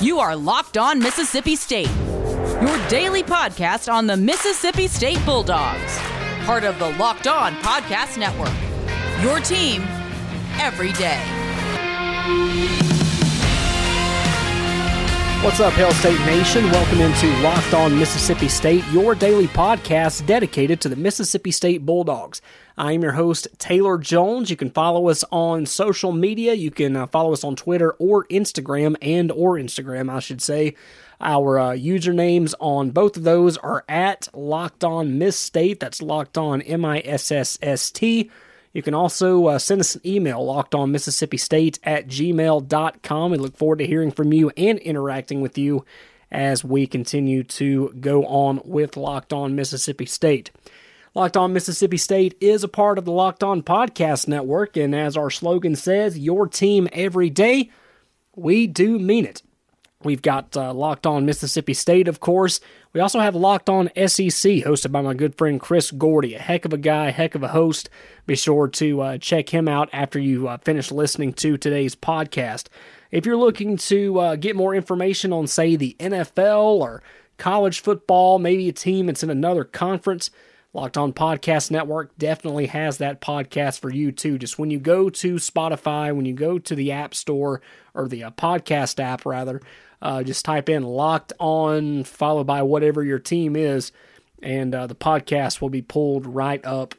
You 0.00 0.18
are 0.18 0.34
Locked 0.34 0.78
On 0.78 0.98
Mississippi 0.98 1.56
State, 1.56 1.90
your 2.62 2.88
daily 2.88 3.22
podcast 3.22 3.92
on 3.92 4.06
the 4.06 4.16
Mississippi 4.16 4.88
State 4.88 5.22
Bulldogs, 5.26 5.98
part 6.46 6.64
of 6.64 6.78
the 6.78 6.88
Locked 6.96 7.26
On 7.26 7.54
Podcast 7.56 8.16
Network. 8.16 8.54
Your 9.22 9.40
team 9.40 9.82
every 10.58 10.92
day. 10.94 11.20
What's 15.42 15.58
up, 15.58 15.72
Hail 15.72 15.90
State 15.92 16.20
Nation? 16.26 16.64
Welcome 16.70 17.00
into 17.00 17.26
Locked 17.40 17.72
On 17.72 17.98
Mississippi 17.98 18.46
State, 18.46 18.84
your 18.88 19.14
daily 19.14 19.46
podcast 19.46 20.26
dedicated 20.26 20.82
to 20.82 20.90
the 20.90 20.96
Mississippi 20.96 21.50
State 21.50 21.86
Bulldogs. 21.86 22.42
I 22.76 22.92
am 22.92 23.00
your 23.00 23.12
host, 23.12 23.48
Taylor 23.56 23.96
Jones. 23.96 24.50
You 24.50 24.56
can 24.56 24.68
follow 24.68 25.08
us 25.08 25.24
on 25.32 25.64
social 25.64 26.12
media. 26.12 26.52
You 26.52 26.70
can 26.70 26.94
uh, 26.94 27.06
follow 27.06 27.32
us 27.32 27.42
on 27.42 27.56
Twitter 27.56 27.92
or 27.92 28.26
Instagram, 28.26 28.96
and 29.00 29.32
or 29.32 29.54
Instagram, 29.54 30.12
I 30.12 30.20
should 30.20 30.42
say. 30.42 30.74
Our 31.22 31.58
uh, 31.58 31.70
usernames 31.70 32.52
on 32.60 32.90
both 32.90 33.16
of 33.16 33.22
those 33.22 33.56
are 33.56 33.82
at 33.88 34.28
Locked 34.34 34.84
On 34.84 35.16
Miss 35.18 35.38
State. 35.38 35.80
That's 35.80 36.02
Locked 36.02 36.36
On 36.36 36.60
M 36.60 36.84
I 36.84 37.00
S 37.02 37.32
S 37.32 37.58
S 37.62 37.90
T. 37.90 38.30
You 38.72 38.82
can 38.82 38.94
also 38.94 39.46
uh, 39.46 39.58
send 39.58 39.80
us 39.80 39.96
an 39.96 40.02
email, 40.06 40.44
locked 40.44 40.74
on 40.74 40.92
Mississippi 40.92 41.36
State 41.36 41.80
at 41.82 42.06
gmail.com. 42.06 43.30
We 43.30 43.38
look 43.38 43.56
forward 43.56 43.80
to 43.80 43.86
hearing 43.86 44.12
from 44.12 44.32
you 44.32 44.50
and 44.56 44.78
interacting 44.78 45.40
with 45.40 45.58
you 45.58 45.84
as 46.30 46.64
we 46.64 46.86
continue 46.86 47.42
to 47.42 47.92
go 48.00 48.24
on 48.26 48.60
with 48.64 48.96
Locked 48.96 49.32
On 49.32 49.56
Mississippi 49.56 50.06
State. 50.06 50.50
Locked 51.14 51.36
On 51.36 51.52
Mississippi 51.52 51.96
State 51.96 52.36
is 52.40 52.62
a 52.62 52.68
part 52.68 52.96
of 52.96 53.04
the 53.04 53.10
Locked 53.10 53.42
On 53.42 53.62
Podcast 53.62 54.28
Network, 54.28 54.76
and 54.76 54.94
as 54.94 55.16
our 55.16 55.30
slogan 55.30 55.74
says, 55.74 56.16
your 56.16 56.46
team 56.46 56.88
every 56.92 57.30
day, 57.30 57.70
we 58.36 58.68
do 58.68 58.98
mean 58.98 59.24
it. 59.24 59.42
We've 60.04 60.22
got 60.22 60.56
uh, 60.56 60.72
Locked 60.72 61.06
On 61.06 61.26
Mississippi 61.26 61.74
State, 61.74 62.06
of 62.06 62.20
course. 62.20 62.60
We 62.92 62.98
also 62.98 63.20
have 63.20 63.36
Locked 63.36 63.68
On 63.68 63.86
SEC, 63.94 64.64
hosted 64.64 64.90
by 64.90 65.00
my 65.00 65.14
good 65.14 65.36
friend 65.36 65.60
Chris 65.60 65.92
Gordy. 65.92 66.34
A 66.34 66.40
heck 66.40 66.64
of 66.64 66.72
a 66.72 66.78
guy, 66.78 67.10
heck 67.10 67.36
of 67.36 67.44
a 67.44 67.48
host. 67.48 67.88
Be 68.26 68.34
sure 68.34 68.66
to 68.66 69.00
uh, 69.00 69.18
check 69.18 69.50
him 69.50 69.68
out 69.68 69.88
after 69.92 70.18
you 70.18 70.48
uh, 70.48 70.58
finish 70.58 70.90
listening 70.90 71.32
to 71.34 71.56
today's 71.56 71.94
podcast. 71.94 72.66
If 73.12 73.24
you're 73.24 73.36
looking 73.36 73.76
to 73.76 74.18
uh, 74.18 74.34
get 74.34 74.56
more 74.56 74.74
information 74.74 75.32
on, 75.32 75.46
say, 75.46 75.76
the 75.76 75.94
NFL 76.00 76.80
or 76.80 77.00
college 77.38 77.78
football, 77.78 78.40
maybe 78.40 78.68
a 78.68 78.72
team 78.72 79.06
that's 79.06 79.22
in 79.22 79.30
another 79.30 79.62
conference, 79.62 80.30
Locked 80.72 80.96
On 80.96 81.12
Podcast 81.12 81.70
Network 81.70 82.16
definitely 82.18 82.66
has 82.66 82.98
that 82.98 83.20
podcast 83.20 83.78
for 83.78 83.90
you 83.90 84.10
too. 84.10 84.36
Just 84.36 84.58
when 84.58 84.72
you 84.72 84.80
go 84.80 85.08
to 85.10 85.36
Spotify, 85.36 86.14
when 86.14 86.26
you 86.26 86.34
go 86.34 86.58
to 86.58 86.74
the 86.74 86.90
App 86.90 87.14
Store 87.14 87.60
or 87.94 88.08
the 88.08 88.24
uh, 88.24 88.30
podcast 88.32 88.98
app 88.98 89.24
rather, 89.24 89.60
uh, 90.02 90.22
just 90.22 90.44
type 90.44 90.68
in 90.68 90.82
Locked 90.82 91.32
On 91.38 92.04
followed 92.04 92.46
by 92.46 92.62
whatever 92.62 93.02
your 93.04 93.18
team 93.18 93.56
is, 93.56 93.92
and 94.42 94.74
uh, 94.74 94.86
the 94.86 94.94
podcast 94.94 95.60
will 95.60 95.70
be 95.70 95.82
pulled 95.82 96.26
right 96.26 96.64
up 96.64 96.94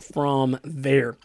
from 0.00 0.58
there. 0.62 1.16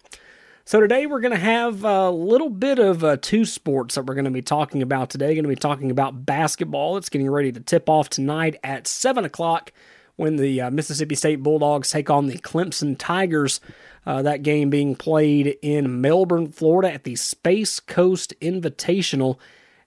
So 0.65 0.79
today 0.79 1.05
we're 1.05 1.19
going 1.19 1.33
to 1.33 1.37
have 1.37 1.83
a 1.83 2.09
little 2.09 2.49
bit 2.49 2.79
of 2.79 3.03
uh, 3.03 3.17
two 3.17 3.43
sports 3.43 3.95
that 3.95 4.05
we're 4.05 4.13
going 4.15 4.25
to 4.25 4.31
be 4.31 4.41
talking 4.41 4.81
about 4.81 5.09
today. 5.09 5.35
Going 5.35 5.43
to 5.43 5.49
be 5.49 5.55
talking 5.55 5.91
about 5.91 6.25
basketball. 6.25 6.95
It's 6.95 7.09
getting 7.09 7.29
ready 7.29 7.51
to 7.51 7.59
tip 7.59 7.89
off 7.89 8.09
tonight 8.09 8.55
at 8.63 8.87
seven 8.87 9.25
o'clock 9.25 9.73
when 10.15 10.37
the 10.37 10.61
uh, 10.61 10.71
Mississippi 10.71 11.15
State 11.15 11.43
Bulldogs 11.43 11.89
take 11.89 12.09
on 12.09 12.27
the 12.27 12.37
Clemson 12.37 12.95
Tigers. 12.97 13.59
Uh, 14.05 14.21
that 14.21 14.41
game 14.41 14.69
being 14.69 14.95
played 14.95 15.57
in 15.61 15.99
Melbourne, 15.99 16.49
Florida 16.49 16.93
at 16.93 17.03
the 17.03 17.17
Space 17.17 17.81
Coast 17.81 18.33
Invitational. 18.41 19.37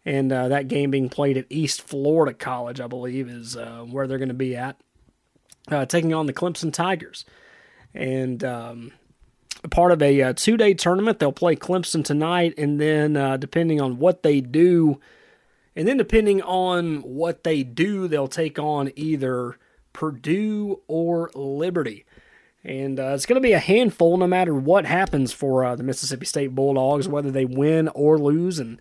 And 0.07 0.33
uh, 0.33 0.49
that 0.49 0.69
game 0.69 0.91
being 0.91 1.11
played 1.11 1.37
at 1.37 1.45
East 1.51 1.83
Florida 1.83 2.33
College, 2.33 2.81
I 2.81 2.87
believe, 2.87 3.29
is 3.29 3.57
uh, 3.57 3.85
where 3.91 4.07
they're 4.07 4.17
going 4.17 4.29
to 4.29 4.35
be 4.35 4.57
at, 4.57 4.81
uh, 5.69 5.85
taking 5.85 6.15
on 6.15 6.25
the 6.25 6.33
Clemson 6.33 6.73
Tigers. 6.73 7.27
And 7.93 8.43
um, 8.43 8.93
part 9.71 9.93
of 9.93 10.01
a 10.01 10.23
uh, 10.23 10.33
two 10.35 10.57
day 10.57 10.73
tournament, 10.73 11.19
they'll 11.19 11.33
play 11.33 11.57
Clemson 11.57 12.03
tonight. 12.03 12.55
And 12.57 12.81
then, 12.81 13.15
depending 13.39 13.81
on 13.81 13.99
what 13.99 14.23
they 14.23 14.41
do, 14.41 15.01
and 15.75 15.87
then 15.87 15.99
depending 15.99 16.41
on 16.41 17.03
what 17.03 17.45
they 17.45 17.63
do, 17.63 18.09
they'll 18.09 18.29
take 18.29 18.59
on 18.59 18.91
either 18.97 19.59
Purdue, 19.97 20.83
or 20.89 21.31
Liberty. 21.35 22.05
And 22.63 23.01
uh, 23.01 23.13
it's 23.15 23.25
going 23.25 23.41
to 23.41 23.47
be 23.47 23.55
a 23.55 23.59
handful 23.59 24.19
no 24.19 24.27
matter 24.27 24.55
what 24.55 24.85
happens 24.85 25.33
for 25.33 25.65
uh, 25.65 25.75
the 25.75 25.83
Mississippi 25.83 26.27
State 26.27 26.55
Bulldogs, 26.55 27.09
whether 27.09 27.31
they 27.31 27.47
win 27.47 27.89
or 27.89 28.19
lose, 28.19 28.59
and 28.59 28.79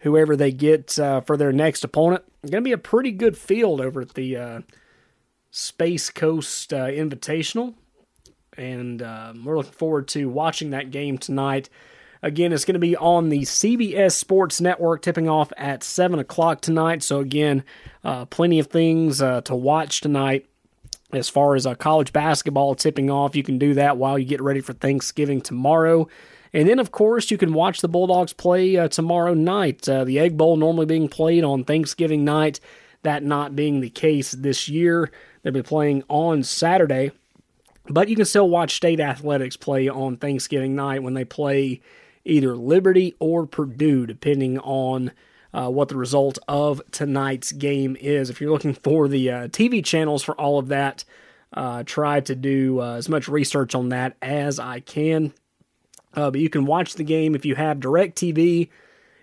whoever 0.00 0.36
they 0.36 0.52
get 0.52 0.98
uh, 0.98 1.20
for 1.20 1.36
their 1.36 1.52
next 1.52 1.84
opponent. 1.84 2.24
Going 2.42 2.62
to 2.62 2.68
be 2.68 2.72
a 2.72 2.78
pretty 2.78 3.12
good 3.12 3.36
field 3.36 3.80
over 3.80 4.00
at 4.00 4.14
the 4.14 4.36
uh, 4.36 4.60
Space 5.50 6.10
Coast 6.10 6.72
uh, 6.72 6.86
Invitational. 6.86 7.74
And 8.56 9.02
um, 9.02 9.44
we're 9.44 9.56
looking 9.56 9.72
forward 9.72 10.08
to 10.08 10.28
watching 10.28 10.70
that 10.70 10.90
game 10.90 11.18
tonight. 11.18 11.68
Again, 12.22 12.52
it's 12.52 12.64
going 12.64 12.74
to 12.74 12.80
be 12.80 12.96
on 12.96 13.28
the 13.28 13.42
CBS 13.42 14.12
Sports 14.12 14.60
Network, 14.60 15.02
tipping 15.02 15.28
off 15.28 15.52
at 15.56 15.82
7 15.82 16.18
o'clock 16.18 16.62
tonight. 16.62 17.02
So, 17.02 17.20
again, 17.20 17.62
uh, 18.02 18.24
plenty 18.24 18.58
of 18.58 18.68
things 18.68 19.18
to 19.18 19.54
watch 19.54 20.00
tonight 20.00 20.46
as 21.12 21.28
far 21.28 21.54
as 21.54 21.66
uh, 21.66 21.74
college 21.74 22.12
basketball 22.12 22.74
tipping 22.74 23.10
off, 23.10 23.36
you 23.36 23.42
can 23.42 23.58
do 23.58 23.74
that 23.74 23.96
while 23.96 24.18
you 24.18 24.24
get 24.24 24.40
ready 24.40 24.60
for 24.60 24.72
Thanksgiving 24.72 25.40
tomorrow. 25.40 26.08
And 26.52 26.68
then, 26.68 26.78
of 26.78 26.92
course, 26.92 27.30
you 27.30 27.38
can 27.38 27.52
watch 27.52 27.80
the 27.80 27.88
Bulldogs 27.88 28.32
play 28.32 28.76
uh, 28.76 28.88
tomorrow 28.88 29.34
night. 29.34 29.88
Uh, 29.88 30.04
the 30.04 30.18
Egg 30.18 30.36
Bowl 30.36 30.56
normally 30.56 30.86
being 30.86 31.08
played 31.08 31.44
on 31.44 31.64
Thanksgiving 31.64 32.24
night, 32.24 32.60
that 33.02 33.22
not 33.22 33.56
being 33.56 33.80
the 33.80 33.90
case 33.90 34.32
this 34.32 34.68
year. 34.68 35.10
They'll 35.42 35.52
be 35.52 35.62
playing 35.62 36.04
on 36.08 36.42
Saturday. 36.42 37.12
But 37.88 38.08
you 38.08 38.16
can 38.16 38.24
still 38.24 38.48
watch 38.48 38.74
state 38.74 39.00
athletics 39.00 39.56
play 39.56 39.88
on 39.88 40.16
Thanksgiving 40.16 40.74
night 40.74 41.02
when 41.02 41.14
they 41.14 41.24
play 41.24 41.80
either 42.24 42.56
Liberty 42.56 43.14
or 43.20 43.46
Purdue, 43.46 44.06
depending 44.06 44.58
on 44.58 45.12
uh, 45.54 45.70
what 45.70 45.88
the 45.88 45.96
result 45.96 46.38
of 46.48 46.82
tonight's 46.90 47.52
game 47.52 47.96
is. 48.00 48.28
If 48.28 48.40
you're 48.40 48.50
looking 48.50 48.74
for 48.74 49.08
the 49.08 49.30
uh, 49.30 49.48
TV 49.48 49.84
channels 49.84 50.22
for 50.22 50.34
all 50.34 50.58
of 50.58 50.68
that, 50.68 51.04
uh, 51.52 51.84
try 51.84 52.20
to 52.20 52.34
do 52.34 52.80
uh, 52.80 52.94
as 52.94 53.08
much 53.08 53.28
research 53.28 53.74
on 53.74 53.90
that 53.90 54.16
as 54.20 54.58
I 54.58 54.80
can. 54.80 55.32
Uh, 56.16 56.30
but 56.30 56.40
you 56.40 56.48
can 56.48 56.64
watch 56.64 56.94
the 56.94 57.04
game 57.04 57.34
if 57.34 57.44
you 57.44 57.54
have 57.54 57.78
DirecTV. 57.78 58.68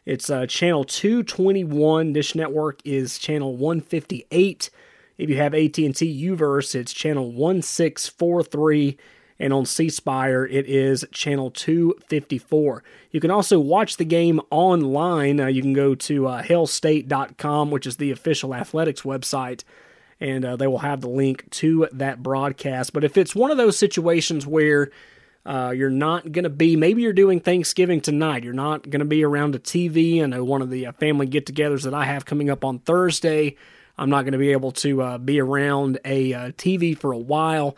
It's 0.05 0.29
uh, 0.29 0.45
channel 0.45 0.83
221. 0.83 2.13
Dish 2.13 2.35
Network 2.35 2.79
is 2.85 3.17
channel 3.17 3.57
158. 3.57 4.69
If 5.17 5.29
you 5.29 5.37
have 5.37 5.53
AT&T 5.53 5.89
UVerse, 5.91 6.75
it's 6.75 6.93
channel 6.93 7.31
1643 7.31 8.97
and 9.39 9.51
on 9.51 9.65
C 9.65 9.89
Spire 9.89 10.45
it 10.45 10.65
is 10.67 11.05
channel 11.11 11.51
254. 11.51 12.83
You 13.11 13.19
can 13.19 13.31
also 13.31 13.59
watch 13.59 13.97
the 13.97 14.05
game 14.05 14.39
online. 14.49 15.39
Uh, 15.39 15.47
you 15.47 15.61
can 15.61 15.73
go 15.73 15.95
to 15.95 16.27
uh, 16.27 16.43
hailstate.com, 16.43 17.71
which 17.71 17.87
is 17.87 17.97
the 17.97 18.11
official 18.11 18.55
athletics 18.55 19.01
website, 19.01 19.63
and 20.19 20.45
uh, 20.45 20.55
they 20.55 20.67
will 20.67 20.79
have 20.79 21.01
the 21.01 21.09
link 21.09 21.49
to 21.51 21.87
that 21.91 22.23
broadcast. 22.23 22.93
But 22.93 23.03
if 23.03 23.17
it's 23.17 23.35
one 23.35 23.51
of 23.51 23.57
those 23.57 23.77
situations 23.77 24.47
where 24.47 24.91
uh, 25.45 25.73
you're 25.75 25.89
not 25.89 26.31
going 26.31 26.43
to 26.43 26.49
be, 26.49 26.75
maybe 26.75 27.01
you're 27.01 27.13
doing 27.13 27.39
Thanksgiving 27.39 28.01
tonight, 28.01 28.43
you're 28.43 28.53
not 28.53 28.89
going 28.89 28.99
to 28.99 29.05
be 29.05 29.23
around 29.23 29.55
a 29.55 29.59
TV. 29.59 30.23
I 30.23 30.25
know 30.27 30.43
one 30.43 30.61
of 30.61 30.69
the 30.69 30.87
uh, 30.87 30.91
family 30.93 31.25
get 31.25 31.45
togethers 31.45 31.83
that 31.83 31.93
I 31.93 32.05
have 32.05 32.25
coming 32.25 32.49
up 32.49 32.63
on 32.63 32.79
Thursday. 32.79 33.57
I'm 33.97 34.09
not 34.09 34.23
going 34.23 34.33
to 34.33 34.39
be 34.39 34.51
able 34.51 34.71
to 34.71 35.01
uh, 35.01 35.17
be 35.17 35.39
around 35.39 35.99
a 36.05 36.33
uh, 36.33 36.51
TV 36.51 36.97
for 36.97 37.11
a 37.11 37.17
while 37.17 37.75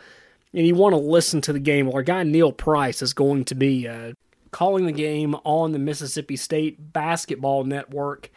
and 0.56 0.66
you 0.66 0.74
want 0.74 0.94
to 0.94 1.00
listen 1.00 1.42
to 1.42 1.52
the 1.52 1.60
game, 1.60 1.86
well, 1.86 1.96
our 1.96 2.02
guy 2.02 2.22
Neil 2.22 2.50
Price 2.50 3.02
is 3.02 3.12
going 3.12 3.44
to 3.44 3.54
be 3.54 3.86
uh, 3.86 4.14
calling 4.50 4.86
the 4.86 4.92
game 4.92 5.34
on 5.44 5.72
the 5.72 5.78
Mississippi 5.78 6.36
State 6.36 6.94
Basketball 6.94 7.64
Network. 7.64 8.30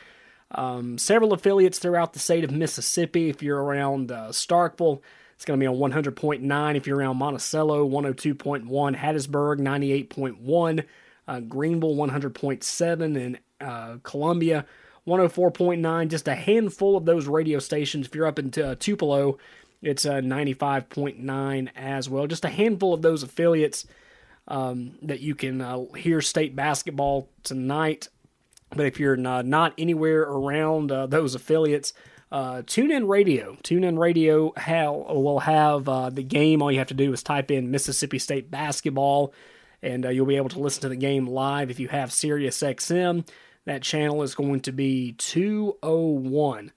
Um, 0.52 0.98
several 0.98 1.32
affiliates 1.32 1.80
throughout 1.80 2.12
the 2.12 2.20
state 2.20 2.44
of 2.44 2.52
Mississippi. 2.52 3.30
If 3.30 3.42
you're 3.42 3.64
around 3.64 4.12
uh, 4.12 4.30
Starkville, 4.30 5.00
it's 5.40 5.46
going 5.46 5.58
to 5.58 5.64
be 5.64 5.68
on 5.68 5.78
100.9. 5.78 6.76
If 6.76 6.86
you're 6.86 6.98
around 6.98 7.16
Monticello, 7.16 7.88
102.1. 7.88 8.68
Hattiesburg, 8.94 9.62
98.1. 9.62 10.84
Uh, 11.30 11.40
Greenville, 11.40 11.96
100.7. 11.96 13.26
And 13.26 13.40
uh, 13.62 14.00
Columbia, 14.04 14.66
104.9. 15.08 16.10
Just 16.10 16.28
a 16.28 16.36
handful 16.36 16.98
of 16.98 17.06
those 17.06 17.28
radio 17.28 17.60
stations. 17.60 18.08
If 18.08 18.16
you're 18.16 18.28
up 18.28 18.38
in 18.38 18.52
uh, 18.62 18.76
Tupelo, 18.78 19.38
it's 19.82 20.04
a 20.04 20.16
95.9 20.16 21.70
as 21.74 22.10
well. 22.10 22.28
Just 22.28 22.44
a 22.44 22.50
handful 22.50 22.94
of 22.94 23.02
those 23.02 23.24
affiliates 23.24 23.88
um, 24.50 24.98
that 25.02 25.22
you 25.22 25.36
can 25.36 25.62
uh, 25.62 25.86
hear 25.96 26.20
state 26.20 26.54
basketball 26.54 27.30
tonight. 27.44 28.10
But 28.72 28.88
if 28.88 29.00
you're 29.00 29.16
not, 29.16 29.46
not 29.46 29.74
anywhere 29.78 30.24
around 30.24 30.92
uh, 30.92 31.08
those 31.08 31.34
affiliates, 31.34 31.94
uh, 32.32 32.62
TuneIn 32.62 33.08
Radio. 33.08 33.58
TuneIn 33.64 33.98
Radio 33.98 34.54
will 35.14 35.40
have 35.40 35.90
uh, 35.90 36.10
the 36.10 36.24
game. 36.24 36.62
All 36.62 36.72
you 36.72 36.80
have 36.80 36.88
to 36.90 36.94
do 36.94 37.12
is 37.12 37.24
type 37.24 37.52
in 37.52 37.72
Mississippi 37.72 38.20
State 38.20 38.52
basketball, 38.52 39.34
and 39.82 40.06
uh, 40.06 40.10
you'll 40.10 40.26
be 40.26 40.36
able 40.36 40.50
to 40.50 40.60
listen 40.60 40.82
to 40.82 40.90
the 40.90 40.96
game 40.96 41.26
live 41.28 41.72
if 41.72 41.80
you 41.80 41.88
have 41.88 42.12
Sirius 42.12 42.62
XM. 42.62 43.28
That 43.66 43.82
channel 43.82 44.24
is 44.24 44.36
going 44.36 44.62
to 44.62 44.72
be 44.72 45.14
201. 45.14 46.72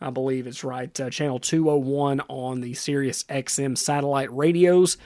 I 0.00 0.10
believe 0.10 0.46
it's 0.46 0.62
right. 0.62 0.98
Uh, 1.00 1.10
channel 1.10 1.40
201 1.40 2.20
on 2.28 2.60
the 2.60 2.74
Sirius 2.74 3.24
XM 3.24 3.76
satellite 3.76 4.32
radios. 4.32 4.96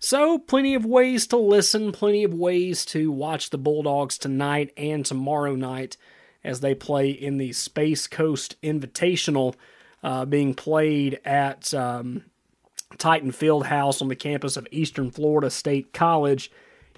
So, 0.00 0.38
plenty 0.38 0.74
of 0.74 0.84
ways 0.84 1.26
to 1.28 1.36
listen, 1.36 1.92
plenty 1.92 2.24
of 2.24 2.34
ways 2.34 2.84
to 2.86 3.10
watch 3.10 3.50
the 3.50 3.58
Bulldogs 3.58 4.18
tonight 4.18 4.72
and 4.76 5.06
tomorrow 5.06 5.54
night 5.54 5.96
as 6.44 6.60
they 6.60 6.74
play 6.74 7.10
in 7.10 7.38
the 7.38 7.52
Space 7.52 8.06
Coast 8.06 8.60
Invitational 8.62 9.54
uh, 10.02 10.24
being 10.26 10.54
played 10.54 11.18
at 11.24 11.72
um, 11.72 12.24
Titan 12.98 13.32
Field 13.32 13.66
House 13.66 14.02
on 14.02 14.08
the 14.08 14.16
campus 14.16 14.56
of 14.56 14.68
Eastern 14.70 15.10
Florida 15.10 15.50
State 15.50 15.92
College 15.92 16.50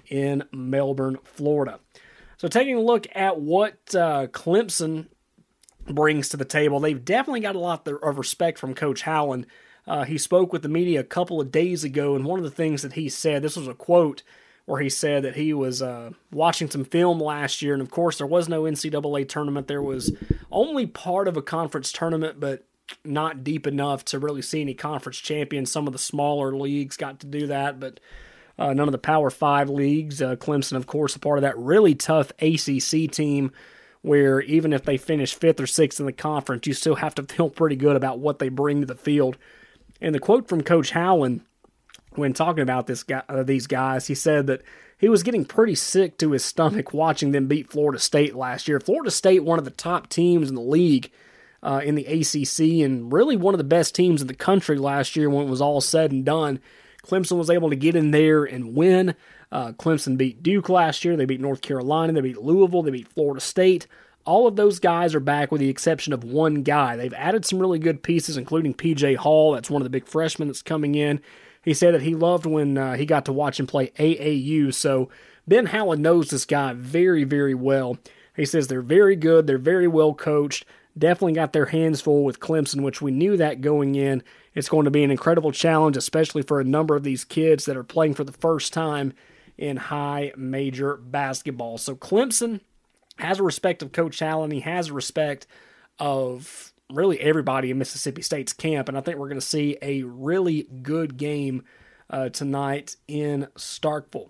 in 0.09 0.43
Melbourne, 0.51 1.17
Florida. 1.23 1.79
So, 2.37 2.47
taking 2.47 2.75
a 2.75 2.81
look 2.81 3.07
at 3.15 3.39
what 3.39 3.95
uh, 3.95 4.27
Clemson 4.27 5.07
brings 5.85 6.29
to 6.29 6.37
the 6.37 6.45
table, 6.45 6.79
they've 6.79 7.03
definitely 7.03 7.39
got 7.39 7.55
a 7.55 7.59
lot 7.59 7.87
of 7.87 8.17
respect 8.17 8.59
from 8.59 8.75
Coach 8.75 9.03
Howland. 9.03 9.47
Uh, 9.87 10.03
he 10.03 10.17
spoke 10.17 10.51
with 10.51 10.61
the 10.61 10.69
media 10.69 10.99
a 10.99 11.05
couple 11.05 11.39
of 11.39 11.51
days 11.51 11.83
ago, 11.83 12.15
and 12.15 12.25
one 12.25 12.37
of 12.37 12.43
the 12.43 12.51
things 12.51 12.81
that 12.81 12.93
he 12.93 13.07
said 13.09 13.41
this 13.41 13.55
was 13.55 13.67
a 13.67 13.73
quote 13.73 14.21
where 14.67 14.81
he 14.81 14.89
said 14.89 15.23
that 15.23 15.37
he 15.37 15.53
was 15.53 15.81
uh, 15.81 16.11
watching 16.29 16.69
some 16.69 16.83
film 16.83 17.21
last 17.21 17.61
year, 17.61 17.71
and 17.71 17.81
of 17.81 17.89
course, 17.89 18.17
there 18.17 18.27
was 18.27 18.49
no 18.49 18.63
NCAA 18.63 19.27
tournament. 19.27 19.69
There 19.69 19.81
was 19.81 20.11
only 20.51 20.85
part 20.85 21.29
of 21.29 21.37
a 21.37 21.41
conference 21.41 21.89
tournament, 21.93 22.37
but 22.37 22.65
not 23.05 23.45
deep 23.45 23.65
enough 23.65 24.03
to 24.05 24.19
really 24.19 24.41
see 24.41 24.59
any 24.59 24.73
conference 24.73 25.19
champions. 25.19 25.71
Some 25.71 25.87
of 25.87 25.93
the 25.93 25.99
smaller 25.99 26.53
leagues 26.53 26.97
got 26.97 27.21
to 27.21 27.27
do 27.27 27.47
that, 27.47 27.79
but 27.79 28.01
uh, 28.59 28.73
none 28.73 28.89
of 28.89 28.91
the 28.91 28.97
Power 28.97 29.29
Five 29.29 29.69
leagues. 29.69 30.21
Uh, 30.21 30.35
Clemson, 30.35 30.75
of 30.75 30.85
course, 30.85 31.15
a 31.15 31.19
part 31.19 31.37
of 31.37 31.43
that 31.43 31.57
really 31.57 31.95
tough 31.95 32.33
ACC 32.41 33.09
team 33.09 33.53
where 34.01 34.41
even 34.41 34.73
if 34.73 34.83
they 34.83 34.97
finish 34.97 35.33
fifth 35.33 35.61
or 35.61 35.67
sixth 35.67 36.01
in 36.01 36.05
the 36.05 36.11
conference, 36.11 36.67
you 36.67 36.73
still 36.73 36.95
have 36.95 37.15
to 37.15 37.23
feel 37.33 37.49
pretty 37.49 37.77
good 37.77 37.95
about 37.95 38.19
what 38.19 38.39
they 38.39 38.49
bring 38.49 38.81
to 38.81 38.85
the 38.85 38.95
field. 38.95 39.37
And 40.01 40.13
the 40.13 40.19
quote 40.19 40.49
from 40.49 40.61
Coach 40.61 40.91
Howland 40.91 41.41
when 42.17 42.33
talking 42.33 42.63
about 42.63 42.87
this 42.87 43.03
guy, 43.03 43.23
uh, 43.29 43.43
these 43.43 43.67
guys, 43.67 44.07
he 44.07 44.15
said 44.15 44.47
that 44.47 44.63
he 44.97 45.09
was 45.09 45.23
getting 45.23 45.45
pretty 45.45 45.75
sick 45.75 46.17
to 46.17 46.31
his 46.31 46.43
stomach 46.43 46.93
watching 46.93 47.31
them 47.31 47.47
beat 47.47 47.69
Florida 47.69 47.99
State 47.99 48.35
last 48.35 48.67
year. 48.67 48.79
Florida 48.79 49.11
State, 49.11 49.43
one 49.43 49.59
of 49.59 49.65
the 49.65 49.71
top 49.71 50.09
teams 50.09 50.49
in 50.49 50.55
the 50.55 50.61
league 50.61 51.11
uh, 51.61 51.81
in 51.83 51.95
the 51.95 52.05
ACC, 52.05 52.83
and 52.83 53.11
really 53.11 53.35
one 53.35 53.53
of 53.53 53.59
the 53.59 53.63
best 53.63 53.93
teams 53.93 54.21
in 54.21 54.27
the 54.27 54.33
country 54.33 54.77
last 54.77 55.15
year 55.15 55.29
when 55.29 55.45
it 55.45 55.49
was 55.49 55.61
all 55.61 55.81
said 55.81 56.11
and 56.11 56.25
done. 56.25 56.59
Clemson 57.03 57.37
was 57.37 57.49
able 57.49 57.69
to 57.69 57.75
get 57.75 57.95
in 57.95 58.11
there 58.11 58.43
and 58.43 58.75
win. 58.75 59.15
Uh, 59.51 59.71
Clemson 59.71 60.17
beat 60.17 60.43
Duke 60.43 60.69
last 60.69 61.05
year. 61.05 61.15
They 61.15 61.25
beat 61.25 61.39
North 61.39 61.61
Carolina. 61.61 62.13
They 62.13 62.21
beat 62.21 62.41
Louisville. 62.41 62.83
They 62.83 62.91
beat 62.91 63.07
Florida 63.07 63.39
State. 63.39 63.87
All 64.25 64.45
of 64.45 64.57
those 64.57 64.79
guys 64.79 65.15
are 65.15 65.21
back 65.21 65.51
with 65.51 65.61
the 65.61 65.69
exception 65.69 66.11
of 66.11 66.25
one 66.25 66.63
guy. 66.63 66.97
They've 66.97 67.13
added 67.13 67.45
some 67.45 67.59
really 67.59 67.79
good 67.79 68.03
pieces, 68.03 68.35
including 68.35 68.73
PJ 68.73 69.15
Hall. 69.15 69.53
That's 69.53 69.69
one 69.69 69.81
of 69.81 69.85
the 69.85 69.89
big 69.89 70.05
freshmen 70.05 70.49
that's 70.49 70.61
coming 70.61 70.95
in. 70.95 71.21
He 71.67 71.73
said 71.73 71.93
that 71.93 72.03
he 72.03 72.15
loved 72.15 72.45
when 72.45 72.77
uh, 72.77 72.93
he 72.93 73.05
got 73.05 73.25
to 73.25 73.33
watch 73.33 73.59
him 73.59 73.67
play 73.67 73.87
AAU. 73.99 74.73
So 74.73 75.09
Ben 75.45 75.65
Howland 75.65 76.01
knows 76.01 76.29
this 76.29 76.45
guy 76.45 76.71
very, 76.71 77.25
very 77.25 77.53
well. 77.53 77.97
He 78.37 78.45
says 78.45 78.67
they're 78.67 78.81
very 78.81 79.17
good. 79.17 79.47
They're 79.47 79.57
very 79.57 79.85
well 79.85 80.13
coached. 80.13 80.63
Definitely 80.97 81.33
got 81.33 81.51
their 81.51 81.65
hands 81.65 81.99
full 81.99 82.23
with 82.23 82.39
Clemson, 82.39 82.83
which 82.83 83.01
we 83.01 83.11
knew 83.11 83.35
that 83.35 83.59
going 83.59 83.95
in. 83.95 84.23
It's 84.55 84.69
going 84.69 84.85
to 84.85 84.91
be 84.91 85.03
an 85.03 85.11
incredible 85.11 85.51
challenge, 85.51 85.97
especially 85.97 86.41
for 86.41 86.61
a 86.61 86.63
number 86.63 86.95
of 86.95 87.03
these 87.03 87.25
kids 87.25 87.65
that 87.65 87.75
are 87.75 87.83
playing 87.83 88.13
for 88.13 88.23
the 88.23 88.31
first 88.31 88.71
time 88.71 89.11
in 89.57 89.75
high 89.75 90.31
major 90.37 90.95
basketball. 90.95 91.77
So 91.79 91.97
Clemson 91.97 92.61
has 93.17 93.39
a 93.39 93.43
respect 93.43 93.83
of 93.83 93.91
Coach 93.91 94.21
Allen. 94.21 94.51
He 94.51 94.61
has 94.61 94.87
a 94.87 94.93
respect 94.93 95.47
of 95.99 96.71
really 96.89 97.19
everybody 97.19 97.71
in 97.71 97.77
Mississippi 97.77 98.21
State's 98.21 98.53
camp, 98.53 98.87
and 98.87 98.97
I 98.97 99.01
think 99.01 99.17
we're 99.17 99.29
going 99.29 99.39
to 99.39 99.45
see 99.45 99.77
a 99.81 100.03
really 100.03 100.63
good 100.81 101.17
game 101.17 101.63
uh, 102.09 102.29
tonight 102.29 102.95
in 103.07 103.47
Starkville. 103.55 104.29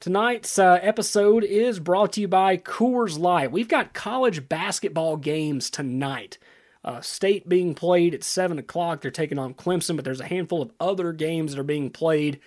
Tonight's 0.00 0.58
uh, 0.58 0.78
episode 0.80 1.44
is 1.44 1.78
brought 1.78 2.14
to 2.14 2.22
you 2.22 2.28
by 2.28 2.56
Coors 2.56 3.18
Light. 3.18 3.52
We've 3.52 3.68
got 3.68 3.92
college 3.92 4.48
basketball 4.48 5.18
games 5.18 5.68
tonight. 5.68 6.38
Uh, 6.82 7.02
State 7.02 7.48
being 7.48 7.74
played 7.74 8.14
at 8.14 8.24
7 8.24 8.58
o'clock. 8.58 9.02
They're 9.02 9.10
taking 9.10 9.38
on 9.38 9.52
Clemson, 9.52 9.96
but 9.96 10.04
there's 10.06 10.20
a 10.20 10.26
handful 10.26 10.62
of 10.62 10.72
other 10.80 11.12
games 11.12 11.52
that 11.52 11.60
are 11.60 11.64
being 11.64 11.90
played. 11.90 12.40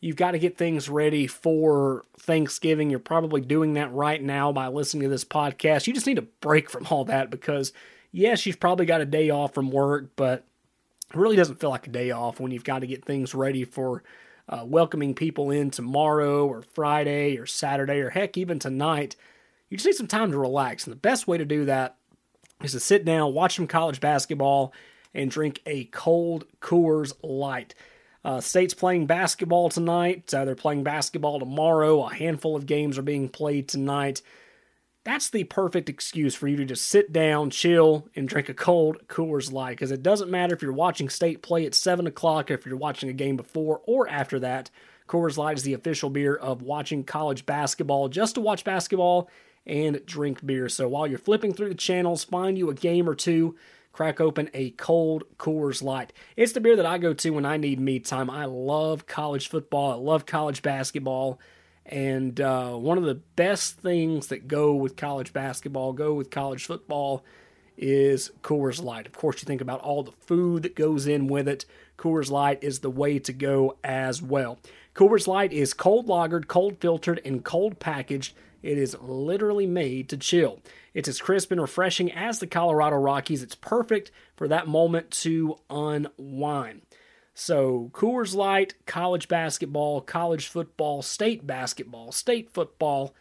You've 0.00 0.16
got 0.16 0.32
to 0.32 0.40
get 0.40 0.58
things 0.58 0.88
ready 0.88 1.28
for 1.28 2.04
Thanksgiving. 2.18 2.90
You're 2.90 2.98
probably 2.98 3.40
doing 3.40 3.74
that 3.74 3.92
right 3.92 4.20
now 4.20 4.50
by 4.50 4.66
listening 4.66 5.04
to 5.04 5.08
this 5.08 5.24
podcast. 5.24 5.86
You 5.86 5.92
just 5.92 6.08
need 6.08 6.18
a 6.18 6.22
break 6.22 6.68
from 6.68 6.88
all 6.90 7.04
that 7.04 7.30
because, 7.30 7.72
yes, 8.12 8.46
you've 8.46 8.60
probably 8.60 8.86
got 8.86 9.00
a 9.00 9.06
day 9.06 9.30
off 9.30 9.54
from 9.54 9.70
work, 9.70 10.10
but 10.14 10.44
it 11.10 11.16
really 11.16 11.36
doesn't 11.36 11.58
feel 11.60 11.70
like 11.70 11.86
a 11.86 11.90
day 11.90 12.10
off 12.10 12.38
when 12.38 12.52
you've 12.52 12.64
got 12.64 12.80
to 12.80 12.86
get 12.86 13.04
things 13.04 13.34
ready 13.34 13.64
for 13.64 14.02
uh, 14.48 14.64
welcoming 14.64 15.14
people 15.14 15.50
in 15.50 15.70
tomorrow 15.70 16.46
or 16.46 16.62
Friday 16.62 17.36
or 17.38 17.46
Saturday 17.46 18.00
or 18.00 18.10
heck, 18.10 18.36
even 18.36 18.58
tonight. 18.58 19.16
You 19.68 19.76
just 19.76 19.86
need 19.86 19.96
some 19.96 20.06
time 20.06 20.30
to 20.30 20.38
relax. 20.38 20.84
And 20.84 20.92
the 20.92 21.00
best 21.00 21.26
way 21.26 21.38
to 21.38 21.44
do 21.44 21.64
that 21.64 21.96
is 22.62 22.72
to 22.72 22.80
sit 22.80 23.04
down, 23.04 23.34
watch 23.34 23.56
some 23.56 23.66
college 23.66 24.00
basketball, 24.00 24.72
and 25.14 25.30
drink 25.30 25.60
a 25.66 25.84
cold 25.86 26.44
Coors 26.60 27.12
Light. 27.22 27.74
Uh, 28.24 28.40
State's 28.40 28.74
playing 28.74 29.06
basketball 29.06 29.68
tonight. 29.68 30.32
Uh, 30.32 30.44
they're 30.44 30.54
playing 30.54 30.84
basketball 30.84 31.40
tomorrow. 31.40 32.06
A 32.06 32.14
handful 32.14 32.54
of 32.54 32.66
games 32.66 32.96
are 32.96 33.02
being 33.02 33.28
played 33.28 33.68
tonight. 33.68 34.22
That's 35.04 35.30
the 35.30 35.44
perfect 35.44 35.88
excuse 35.88 36.34
for 36.34 36.46
you 36.46 36.56
to 36.56 36.64
just 36.64 36.86
sit 36.86 37.12
down, 37.12 37.50
chill, 37.50 38.08
and 38.14 38.28
drink 38.28 38.48
a 38.48 38.54
cold 38.54 39.08
Coors 39.08 39.52
Light. 39.52 39.70
Because 39.70 39.90
it 39.90 40.02
doesn't 40.02 40.30
matter 40.30 40.54
if 40.54 40.62
you're 40.62 40.72
watching 40.72 41.08
State 41.08 41.42
play 41.42 41.66
at 41.66 41.74
7 41.74 42.06
o'clock, 42.06 42.50
or 42.50 42.54
if 42.54 42.64
you're 42.64 42.76
watching 42.76 43.08
a 43.08 43.14
game 43.14 43.36
before 43.36 43.80
or 43.84 44.08
after 44.08 44.38
that. 44.40 44.70
Coors 45.08 45.36
Light 45.36 45.56
is 45.56 45.64
the 45.64 45.74
official 45.74 46.08
beer 46.08 46.36
of 46.36 46.62
watching 46.62 47.02
college 47.02 47.44
basketball, 47.44 48.08
just 48.08 48.36
to 48.36 48.40
watch 48.40 48.62
basketball 48.62 49.28
and 49.66 50.04
drink 50.06 50.44
beer. 50.46 50.68
So 50.68 50.88
while 50.88 51.06
you're 51.08 51.18
flipping 51.18 51.52
through 51.52 51.70
the 51.70 51.74
channels, 51.74 52.22
find 52.22 52.56
you 52.56 52.70
a 52.70 52.74
game 52.74 53.08
or 53.08 53.14
two 53.14 53.56
crack 53.92 54.20
open 54.20 54.48
a 54.54 54.70
cold 54.70 55.24
Coors 55.36 55.82
Light. 55.82 56.12
It's 56.36 56.52
the 56.52 56.60
beer 56.60 56.76
that 56.76 56.86
I 56.86 56.98
go 56.98 57.12
to 57.12 57.30
when 57.30 57.44
I 57.44 57.56
need 57.56 57.78
me 57.78 58.00
time. 58.00 58.30
I 58.30 58.46
love 58.46 59.06
college 59.06 59.48
football, 59.48 59.92
I 59.92 59.94
love 59.96 60.26
college 60.26 60.62
basketball. 60.62 61.38
And 61.86 62.40
uh, 62.40 62.72
one 62.72 62.98
of 62.98 63.04
the 63.04 63.16
best 63.36 63.78
things 63.78 64.28
that 64.28 64.48
go 64.48 64.74
with 64.74 64.96
college 64.96 65.32
basketball, 65.32 65.92
go 65.92 66.14
with 66.14 66.30
college 66.30 66.66
football, 66.66 67.24
is 67.76 68.30
Coors 68.42 68.82
Light. 68.82 69.06
Of 69.06 69.12
course, 69.12 69.42
you 69.42 69.46
think 69.46 69.60
about 69.60 69.80
all 69.80 70.02
the 70.02 70.12
food 70.12 70.62
that 70.62 70.76
goes 70.76 71.06
in 71.06 71.26
with 71.26 71.48
it. 71.48 71.64
Coors 71.98 72.30
Light 72.30 72.62
is 72.62 72.80
the 72.80 72.90
way 72.90 73.18
to 73.18 73.32
go 73.32 73.76
as 73.82 74.22
well. 74.22 74.58
Coors 74.94 75.26
Light 75.26 75.52
is 75.52 75.74
cold 75.74 76.06
lagered, 76.06 76.46
cold 76.46 76.78
filtered, 76.80 77.20
and 77.24 77.44
cold 77.44 77.78
packaged. 77.78 78.34
It 78.62 78.78
is 78.78 78.96
literally 79.00 79.66
made 79.66 80.08
to 80.10 80.16
chill. 80.16 80.60
It's 80.94 81.08
as 81.08 81.20
crisp 81.20 81.50
and 81.50 81.60
refreshing 81.60 82.12
as 82.12 82.38
the 82.38 82.46
Colorado 82.46 82.96
Rockies. 82.96 83.42
It's 83.42 83.54
perfect 83.54 84.10
for 84.36 84.46
that 84.48 84.68
moment 84.68 85.10
to 85.22 85.56
unwind. 85.70 86.82
So, 87.34 87.90
Coors 87.92 88.34
Light, 88.34 88.74
college 88.84 89.26
basketball, 89.26 90.02
college 90.02 90.48
football, 90.48 91.00
state 91.00 91.46
basketball, 91.46 92.12
state 92.12 92.50
football, 92.50 93.14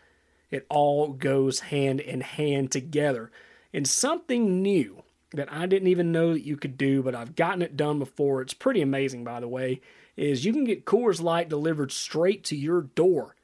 it 0.50 0.66
all 0.70 1.14
goes 1.14 1.62
hand 1.62 2.02
in 2.02 2.22
hand 2.22 2.72
together. 2.72 3.32
And 3.74 3.88
something 3.88 4.62
new 4.62 5.04
that 5.34 5.52
I 5.52 5.66
didn't 5.66 5.88
even 5.88 6.12
know 6.12 6.34
that 6.34 6.46
you 6.46 6.58
could 6.58 6.78
do, 6.78 7.02
but 7.02 7.16
I've 7.16 7.36
gotten 7.36 7.62
it 7.62 7.78
done 7.78 8.00
before. 8.00 8.42
It's 8.42 8.54
pretty 8.54 8.82
amazing, 8.82 9.24
by 9.24 9.40
the 9.40 9.48
way, 9.48 9.80
is 10.18 10.44
you 10.44 10.52
can 10.52 10.66
get 10.66 10.86
Coors 10.86 11.22
Light 11.22 11.48
delivered 11.48 11.92
straight 11.92 12.44
to 12.46 12.58
your 12.58 12.82
door. 12.82 13.38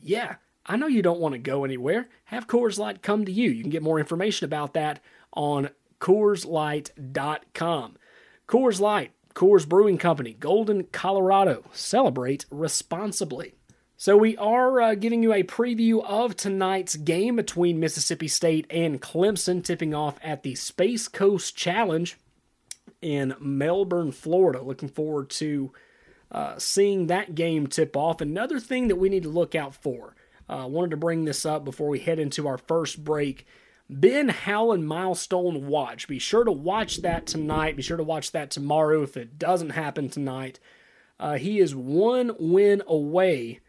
Yeah, 0.00 0.36
I 0.64 0.76
know 0.76 0.86
you 0.86 1.02
don't 1.02 1.20
want 1.20 1.34
to 1.34 1.38
go 1.38 1.64
anywhere. 1.64 2.08
Have 2.24 2.46
Coors 2.46 2.78
Light 2.78 3.02
come 3.02 3.26
to 3.26 3.32
you. 3.32 3.50
You 3.50 3.62
can 3.62 3.70
get 3.70 3.82
more 3.82 3.98
information 3.98 4.46
about 4.46 4.72
that 4.72 5.00
on 5.34 5.68
CoorsLight.com. 6.00 7.96
Coors 8.48 8.80
Light, 8.80 9.12
Coors 9.34 9.68
Brewing 9.68 9.98
Company, 9.98 10.36
Golden, 10.38 10.84
Colorado. 10.84 11.64
Celebrate 11.72 12.46
responsibly. 12.50 13.54
So, 13.96 14.16
we 14.16 14.36
are 14.36 14.80
uh, 14.80 14.94
giving 14.94 15.22
you 15.22 15.32
a 15.32 15.44
preview 15.44 16.04
of 16.04 16.36
tonight's 16.36 16.96
game 16.96 17.36
between 17.36 17.80
Mississippi 17.80 18.28
State 18.28 18.66
and 18.68 19.00
Clemson, 19.00 19.62
tipping 19.62 19.94
off 19.94 20.18
at 20.22 20.42
the 20.42 20.54
Space 20.54 21.08
Coast 21.08 21.56
Challenge 21.56 22.16
in 23.00 23.34
Melbourne, 23.40 24.12
Florida. 24.12 24.62
Looking 24.62 24.88
forward 24.88 25.30
to 25.30 25.72
uh, 26.32 26.58
seeing 26.58 27.06
that 27.06 27.34
game 27.34 27.66
tip 27.66 27.96
off. 27.96 28.20
Another 28.20 28.58
thing 28.58 28.88
that 28.88 28.96
we 28.96 29.08
need 29.08 29.22
to 29.22 29.28
look 29.28 29.54
out 29.54 29.74
for 29.74 30.16
I 30.48 30.60
uh, 30.60 30.66
wanted 30.66 30.90
to 30.90 30.96
bring 30.96 31.24
this 31.24 31.46
up 31.46 31.64
before 31.64 31.88
we 31.88 32.00
head 32.00 32.18
into 32.18 32.46
our 32.46 32.58
first 32.58 33.02
break. 33.02 33.46
Ben 33.88 34.30
Howland 34.30 34.86
Milestone 34.86 35.66
Watch. 35.66 36.08
Be 36.08 36.18
sure 36.18 36.44
to 36.44 36.52
watch 36.52 37.02
that 37.02 37.26
tonight. 37.26 37.76
Be 37.76 37.82
sure 37.82 37.96
to 37.96 38.02
watch 38.02 38.32
that 38.32 38.50
tomorrow 38.50 39.02
if 39.02 39.16
it 39.16 39.38
doesn't 39.38 39.70
happen 39.70 40.08
tonight. 40.08 40.58
Uh, 41.20 41.34
he 41.34 41.58
is 41.58 41.74
one 41.74 42.32
win 42.38 42.82
away 42.86 43.60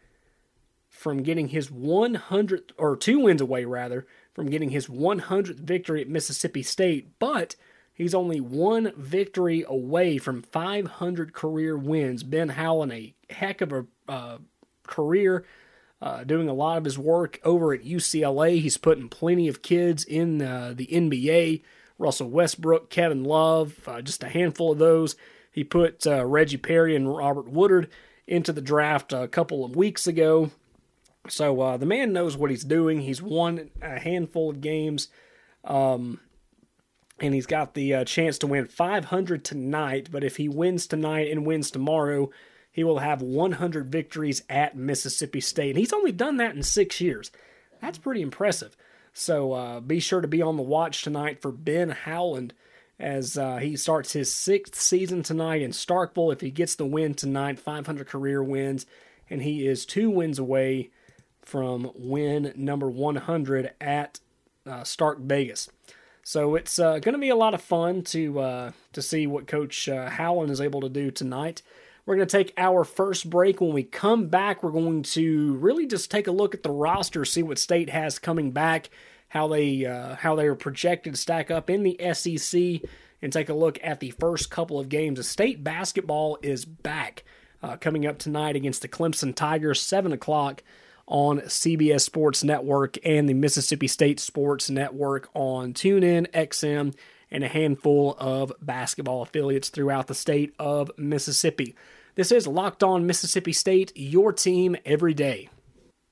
from 0.88 1.22
getting 1.22 1.48
his 1.48 1.68
100th, 1.68 2.70
or 2.78 2.96
two 2.96 3.20
wins 3.20 3.40
away 3.40 3.64
rather 3.64 4.06
from 4.32 4.50
getting 4.50 4.70
his 4.70 4.86
100th 4.86 5.60
victory 5.60 6.00
at 6.00 6.08
Mississippi 6.08 6.62
State, 6.62 7.18
but 7.18 7.54
he's 7.92 8.14
only 8.14 8.40
one 8.40 8.92
victory 8.96 9.64
away 9.68 10.16
from 10.16 10.42
500 10.42 11.34
career 11.34 11.76
wins. 11.76 12.22
Ben 12.22 12.50
Howland, 12.50 12.92
a 12.92 13.14
heck 13.30 13.60
of 13.60 13.72
a 13.72 13.86
uh, 14.08 14.38
career, 14.86 15.44
uh, 16.00 16.24
doing 16.24 16.48
a 16.48 16.54
lot 16.54 16.78
of 16.78 16.84
his 16.84 16.98
work 16.98 17.40
over 17.44 17.72
at 17.72 17.84
UCLA. 17.84 18.60
He's 18.60 18.76
putting 18.76 19.08
plenty 19.08 19.48
of 19.48 19.62
kids 19.62 20.04
in 20.04 20.42
uh, 20.42 20.74
the 20.76 20.86
NBA. 20.86 21.62
Russell 21.98 22.28
Westbrook, 22.28 22.90
Kevin 22.90 23.24
Love, 23.24 23.80
uh, 23.86 24.02
just 24.02 24.22
a 24.22 24.28
handful 24.28 24.72
of 24.72 24.78
those. 24.78 25.16
He 25.50 25.64
put 25.64 26.06
uh, 26.06 26.24
Reggie 26.26 26.58
Perry 26.58 26.94
and 26.94 27.14
Robert 27.14 27.48
Woodard 27.48 27.88
into 28.26 28.52
the 28.52 28.60
draft 28.60 29.12
a 29.12 29.28
couple 29.28 29.64
of 29.64 29.76
weeks 29.76 30.06
ago. 30.06 30.50
So 31.28 31.60
uh, 31.60 31.76
the 31.76 31.86
man 31.86 32.12
knows 32.12 32.36
what 32.36 32.50
he's 32.50 32.64
doing. 32.64 33.00
He's 33.00 33.22
won 33.22 33.70
a 33.80 33.98
handful 33.98 34.50
of 34.50 34.60
games, 34.60 35.08
um, 35.64 36.20
and 37.18 37.34
he's 37.34 37.46
got 37.46 37.74
the 37.74 37.94
uh, 37.94 38.04
chance 38.04 38.38
to 38.38 38.46
win 38.46 38.66
500 38.66 39.44
tonight. 39.44 40.08
But 40.12 40.22
if 40.22 40.36
he 40.36 40.48
wins 40.48 40.86
tonight 40.86 41.30
and 41.30 41.46
wins 41.46 41.70
tomorrow, 41.70 42.30
he 42.76 42.84
will 42.84 42.98
have 42.98 43.22
100 43.22 43.90
victories 43.90 44.42
at 44.50 44.76
Mississippi 44.76 45.40
State. 45.40 45.70
And 45.70 45.78
he's 45.78 45.94
only 45.94 46.12
done 46.12 46.36
that 46.36 46.54
in 46.54 46.62
six 46.62 47.00
years. 47.00 47.30
That's 47.80 47.96
pretty 47.96 48.20
impressive. 48.20 48.76
So 49.14 49.54
uh, 49.54 49.80
be 49.80 49.98
sure 49.98 50.20
to 50.20 50.28
be 50.28 50.42
on 50.42 50.58
the 50.58 50.62
watch 50.62 51.00
tonight 51.00 51.40
for 51.40 51.50
Ben 51.50 51.88
Howland 51.88 52.52
as 52.98 53.38
uh, 53.38 53.56
he 53.56 53.76
starts 53.76 54.12
his 54.12 54.30
sixth 54.30 54.74
season 54.74 55.22
tonight 55.22 55.62
in 55.62 55.70
Starkville. 55.70 56.34
If 56.34 56.42
he 56.42 56.50
gets 56.50 56.74
the 56.74 56.84
win 56.84 57.14
tonight, 57.14 57.58
500 57.58 58.06
career 58.06 58.42
wins, 58.42 58.84
and 59.30 59.40
he 59.40 59.66
is 59.66 59.86
two 59.86 60.10
wins 60.10 60.38
away 60.38 60.90
from 61.40 61.90
win 61.94 62.52
number 62.56 62.90
100 62.90 63.72
at 63.80 64.20
uh, 64.66 64.84
Stark 64.84 65.20
Vegas. 65.20 65.70
So 66.24 66.56
it's 66.56 66.78
uh, 66.78 66.98
going 66.98 67.14
to 67.14 67.18
be 67.18 67.30
a 67.30 67.36
lot 67.36 67.54
of 67.54 67.62
fun 67.62 68.02
to 68.02 68.38
uh, 68.38 68.72
to 68.92 69.00
see 69.00 69.26
what 69.26 69.46
Coach 69.46 69.88
uh, 69.88 70.10
Howland 70.10 70.50
is 70.50 70.60
able 70.60 70.82
to 70.82 70.90
do 70.90 71.10
tonight. 71.10 71.62
We're 72.06 72.14
going 72.14 72.28
to 72.28 72.38
take 72.38 72.54
our 72.56 72.84
first 72.84 73.28
break. 73.28 73.60
When 73.60 73.72
we 73.72 73.82
come 73.82 74.28
back, 74.28 74.62
we're 74.62 74.70
going 74.70 75.02
to 75.02 75.56
really 75.56 75.86
just 75.86 76.08
take 76.08 76.28
a 76.28 76.32
look 76.32 76.54
at 76.54 76.62
the 76.62 76.70
roster, 76.70 77.24
see 77.24 77.42
what 77.42 77.58
State 77.58 77.90
has 77.90 78.20
coming 78.20 78.52
back, 78.52 78.90
how 79.28 79.48
they 79.48 79.84
uh, 79.84 80.14
how 80.14 80.36
they 80.36 80.46
are 80.46 80.54
projected 80.54 81.14
to 81.14 81.20
stack 81.20 81.50
up 81.50 81.68
in 81.68 81.82
the 81.82 81.98
SEC, 82.14 82.88
and 83.20 83.32
take 83.32 83.48
a 83.48 83.54
look 83.54 83.80
at 83.82 83.98
the 83.98 84.12
first 84.12 84.50
couple 84.52 84.78
of 84.78 84.88
games. 84.88 85.18
The 85.18 85.24
State 85.24 85.64
basketball 85.64 86.38
is 86.42 86.64
back, 86.64 87.24
uh, 87.60 87.76
coming 87.76 88.06
up 88.06 88.18
tonight 88.18 88.54
against 88.54 88.82
the 88.82 88.88
Clemson 88.88 89.34
Tigers, 89.34 89.80
seven 89.80 90.12
o'clock 90.12 90.62
on 91.08 91.40
CBS 91.40 92.02
Sports 92.02 92.44
Network 92.44 92.98
and 93.04 93.28
the 93.28 93.34
Mississippi 93.34 93.88
State 93.88 94.20
Sports 94.20 94.70
Network 94.70 95.28
on 95.34 95.72
TuneIn, 95.72 96.30
XM, 96.30 96.94
and 97.32 97.44
a 97.44 97.48
handful 97.48 98.16
of 98.18 98.52
basketball 98.60 99.22
affiliates 99.22 99.68
throughout 99.70 100.06
the 100.06 100.14
state 100.14 100.54
of 100.58 100.90
Mississippi. 100.96 101.74
This 102.16 102.32
is 102.32 102.46
Locked 102.46 102.82
On 102.82 103.06
Mississippi 103.06 103.52
State, 103.52 103.92
your 103.94 104.32
team 104.32 104.74
every 104.86 105.12
day. 105.12 105.50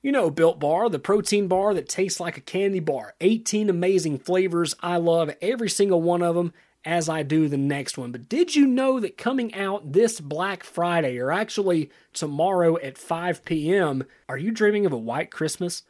You 0.02 0.12
know 0.12 0.28
Built 0.28 0.60
Bar, 0.60 0.90
the 0.90 0.98
protein 0.98 1.48
bar 1.48 1.72
that 1.72 1.88
tastes 1.88 2.20
like 2.20 2.36
a 2.36 2.42
candy 2.42 2.78
bar. 2.78 3.14
18 3.22 3.70
amazing 3.70 4.18
flavors. 4.18 4.74
I 4.80 4.98
love 4.98 5.34
every 5.40 5.70
single 5.70 6.02
one 6.02 6.20
of 6.20 6.34
them 6.34 6.52
as 6.84 7.08
I 7.08 7.22
do 7.22 7.48
the 7.48 7.56
next 7.56 7.96
one. 7.96 8.12
But 8.12 8.28
did 8.28 8.54
you 8.54 8.66
know 8.66 9.00
that 9.00 9.16
coming 9.16 9.54
out 9.54 9.92
this 9.94 10.20
Black 10.20 10.62
Friday, 10.62 11.16
or 11.16 11.32
actually 11.32 11.90
tomorrow 12.12 12.76
at 12.80 12.98
5 12.98 13.42
p.m., 13.46 14.04
are 14.28 14.36
you 14.36 14.50
dreaming 14.50 14.84
of 14.84 14.92
a 14.92 14.98
white 14.98 15.30
Christmas? 15.30 15.84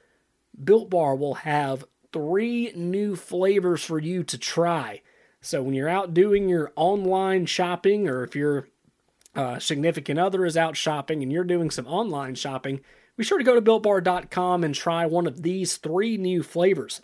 Built 0.62 0.90
Bar 0.90 1.16
will 1.16 1.35
have 1.35 1.87
three 2.12 2.71
new 2.76 3.16
flavors 3.16 3.83
for 3.83 3.99
you 3.99 4.23
to 4.23 4.38
try. 4.38 5.02
So 5.40 5.61
when 5.61 5.75
you're 5.75 5.88
out 5.88 6.14
doing 6.14 6.49
your 6.49 6.73
online 6.76 7.47
shopping, 7.47 8.09
or 8.09 8.23
if 8.23 8.37
your 8.37 8.68
uh, 9.35 9.59
significant 9.59 10.19
other 10.19 10.45
is 10.45 10.57
out 10.57 10.76
shopping 10.76 11.23
and 11.23 11.33
you're 11.33 11.45
doing 11.45 11.71
some 11.71 11.87
online 11.87 12.35
shopping, 12.35 12.81
be 13.17 13.25
sure 13.25 13.38
to 13.38 13.45
go 13.45 13.55
to 13.55 13.62
builtbar.com 13.62 14.64
and 14.64 14.75
try 14.75 15.07
one 15.07 15.26
of 15.26 15.43
these 15.43 15.76
three 15.76 16.17
new 16.17 16.43
flavors 16.43 17.00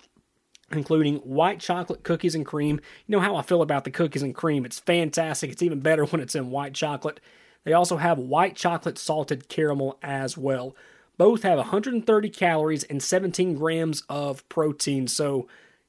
including 0.73 1.17
white 1.17 1.61
chocolate 1.61 2.03
cookies 2.03 2.35
and 2.35 2.47
cream. 2.47 2.81
You 3.07 3.13
know 3.13 3.21
how 3.21 3.37
I 3.37 3.43
feel 3.43 3.63
about 3.63 3.85
the 3.85 3.91
cookies 3.91 4.23
and 4.23 4.35
cream. 4.35 4.65
It's 4.65 4.79
fantastic. 4.79 5.51
It's 5.51 5.63
even 5.63 5.81
better 5.81 6.05
when 6.07 6.21
it's 6.21 6.35
in 6.35 6.51
white 6.51 6.75
chocolate. 6.75 7.21
They 7.65 7.73
also 7.73 7.99
have 7.99 8.19
white 8.19 8.57
chocolate 8.57 8.99
salted 8.99 9.49
caramel 9.49 9.99
as 10.03 10.37
well. 10.37 10.75
Both 11.19 11.43
have 11.43 11.59
130 11.59 12.31
calories 12.31 12.85
and 12.85 13.03
17 13.03 13.55
grams 13.55 14.03
of 14.09 14.49
protein. 14.49 15.07
So, 15.07 15.49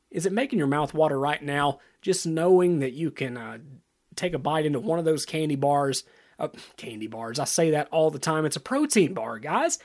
is 0.10 0.26
it 0.26 0.34
making 0.34 0.60
your 0.60 0.68
mouth 0.68 0.94
water 0.94 1.18
right 1.18 1.42
now 1.42 1.80
just 2.02 2.28
knowing 2.28 2.80
that 2.80 2.92
you 2.92 3.12
can 3.12 3.38
uh, 3.38 3.60
take 4.16 4.34
a 4.34 4.40
bite 4.40 4.66
into 4.66 4.82
one 4.82 5.00
of 5.00 5.06
those 5.06 5.26
candy 5.26 5.56
bars? 5.56 6.04
Uh, 6.42 6.50
candy 6.76 7.08
bars. 7.08 7.40
I 7.40 7.46
say 7.46 7.72
that 7.72 7.88
all 7.92 8.12
the 8.12 8.20
time. 8.20 8.46
It's 8.46 8.56
a 8.56 8.62
protein 8.62 9.14
bar, 9.14 9.40
guys. 9.40 9.80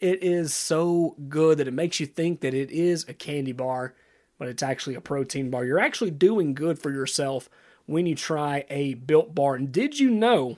It 0.00 0.22
is 0.22 0.52
so 0.52 1.14
good 1.28 1.58
that 1.58 1.68
it 1.68 1.74
makes 1.74 2.00
you 2.00 2.06
think 2.06 2.40
that 2.40 2.54
it 2.54 2.70
is 2.70 3.06
a 3.08 3.14
candy 3.14 3.52
bar 3.52 3.94
but 4.40 4.48
it's 4.48 4.62
actually 4.62 4.94
a 4.94 5.02
protein 5.02 5.50
bar. 5.50 5.66
You're 5.66 5.78
actually 5.78 6.10
doing 6.12 6.54
good 6.54 6.78
for 6.78 6.90
yourself 6.90 7.50
when 7.84 8.06
you 8.06 8.14
try 8.14 8.64
a 8.70 8.94
built 8.94 9.34
bar. 9.34 9.54
And 9.54 9.70
did 9.70 10.00
you 10.00 10.08
know 10.08 10.56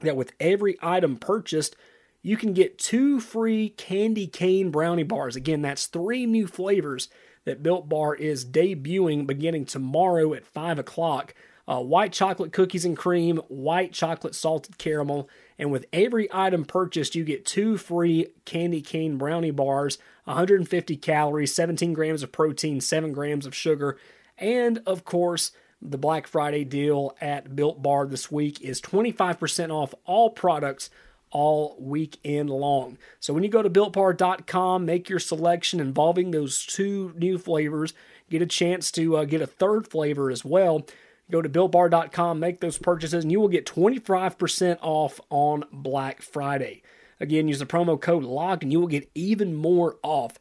that 0.00 0.16
with 0.16 0.32
every 0.40 0.78
item 0.80 1.18
purchased, 1.18 1.76
you 2.22 2.38
can 2.38 2.54
get 2.54 2.78
two 2.78 3.20
free 3.20 3.68
candy 3.68 4.26
cane 4.26 4.70
brownie 4.70 5.02
bars? 5.02 5.36
Again, 5.36 5.60
that's 5.60 5.86
three 5.86 6.24
new 6.24 6.46
flavors 6.46 7.10
that 7.44 7.62
Built 7.62 7.88
Bar 7.88 8.14
is 8.14 8.46
debuting 8.46 9.26
beginning 9.26 9.66
tomorrow 9.66 10.32
at 10.32 10.46
5 10.46 10.78
o'clock. 10.78 11.34
Uh, 11.68 11.80
white 11.80 12.12
chocolate 12.12 12.52
cookies 12.52 12.84
and 12.84 12.96
cream, 12.96 13.36
white 13.48 13.92
chocolate 13.92 14.34
salted 14.34 14.78
caramel, 14.78 15.28
and 15.58 15.70
with 15.70 15.86
every 15.92 16.28
item 16.32 16.64
purchased, 16.64 17.14
you 17.14 17.24
get 17.24 17.46
two 17.46 17.76
free 17.76 18.26
candy 18.44 18.80
cane 18.80 19.16
brownie 19.16 19.52
bars 19.52 19.98
150 20.24 20.96
calories, 20.96 21.54
17 21.54 21.92
grams 21.92 22.22
of 22.22 22.32
protein, 22.32 22.80
7 22.80 23.12
grams 23.12 23.46
of 23.46 23.54
sugar, 23.54 23.96
and 24.38 24.82
of 24.86 25.04
course, 25.04 25.52
the 25.80 25.98
Black 25.98 26.26
Friday 26.26 26.64
deal 26.64 27.16
at 27.20 27.56
Built 27.56 27.82
Bar 27.82 28.06
this 28.06 28.30
week 28.30 28.60
is 28.60 28.80
25% 28.80 29.70
off 29.70 29.94
all 30.04 30.30
products 30.30 30.90
all 31.32 31.76
weekend 31.80 32.50
long. 32.50 32.98
So 33.18 33.32
when 33.32 33.42
you 33.42 33.48
go 33.48 33.62
to 33.62 33.70
builtbar.com, 33.70 34.84
make 34.84 35.08
your 35.08 35.18
selection 35.18 35.80
involving 35.80 36.30
those 36.30 36.64
two 36.64 37.12
new 37.16 37.38
flavors, 37.38 37.94
get 38.30 38.42
a 38.42 38.46
chance 38.46 38.90
to 38.92 39.16
uh, 39.16 39.24
get 39.24 39.40
a 39.40 39.46
third 39.46 39.88
flavor 39.88 40.30
as 40.30 40.44
well. 40.44 40.86
Go 41.32 41.40
to 41.40 41.48
builtbar.com, 41.48 42.38
make 42.38 42.60
those 42.60 42.76
purchases, 42.76 43.24
and 43.24 43.32
you 43.32 43.40
will 43.40 43.48
get 43.48 43.64
25% 43.64 44.78
off 44.82 45.18
on 45.30 45.64
Black 45.72 46.20
Friday. 46.20 46.82
Again, 47.18 47.48
use 47.48 47.58
the 47.58 47.64
promo 47.64 47.98
code 47.98 48.22
LOCK 48.22 48.62
and 48.62 48.70
you 48.70 48.78
will 48.78 48.86
get 48.86 49.10
even 49.14 49.54
more 49.54 49.96
off. 50.02 50.38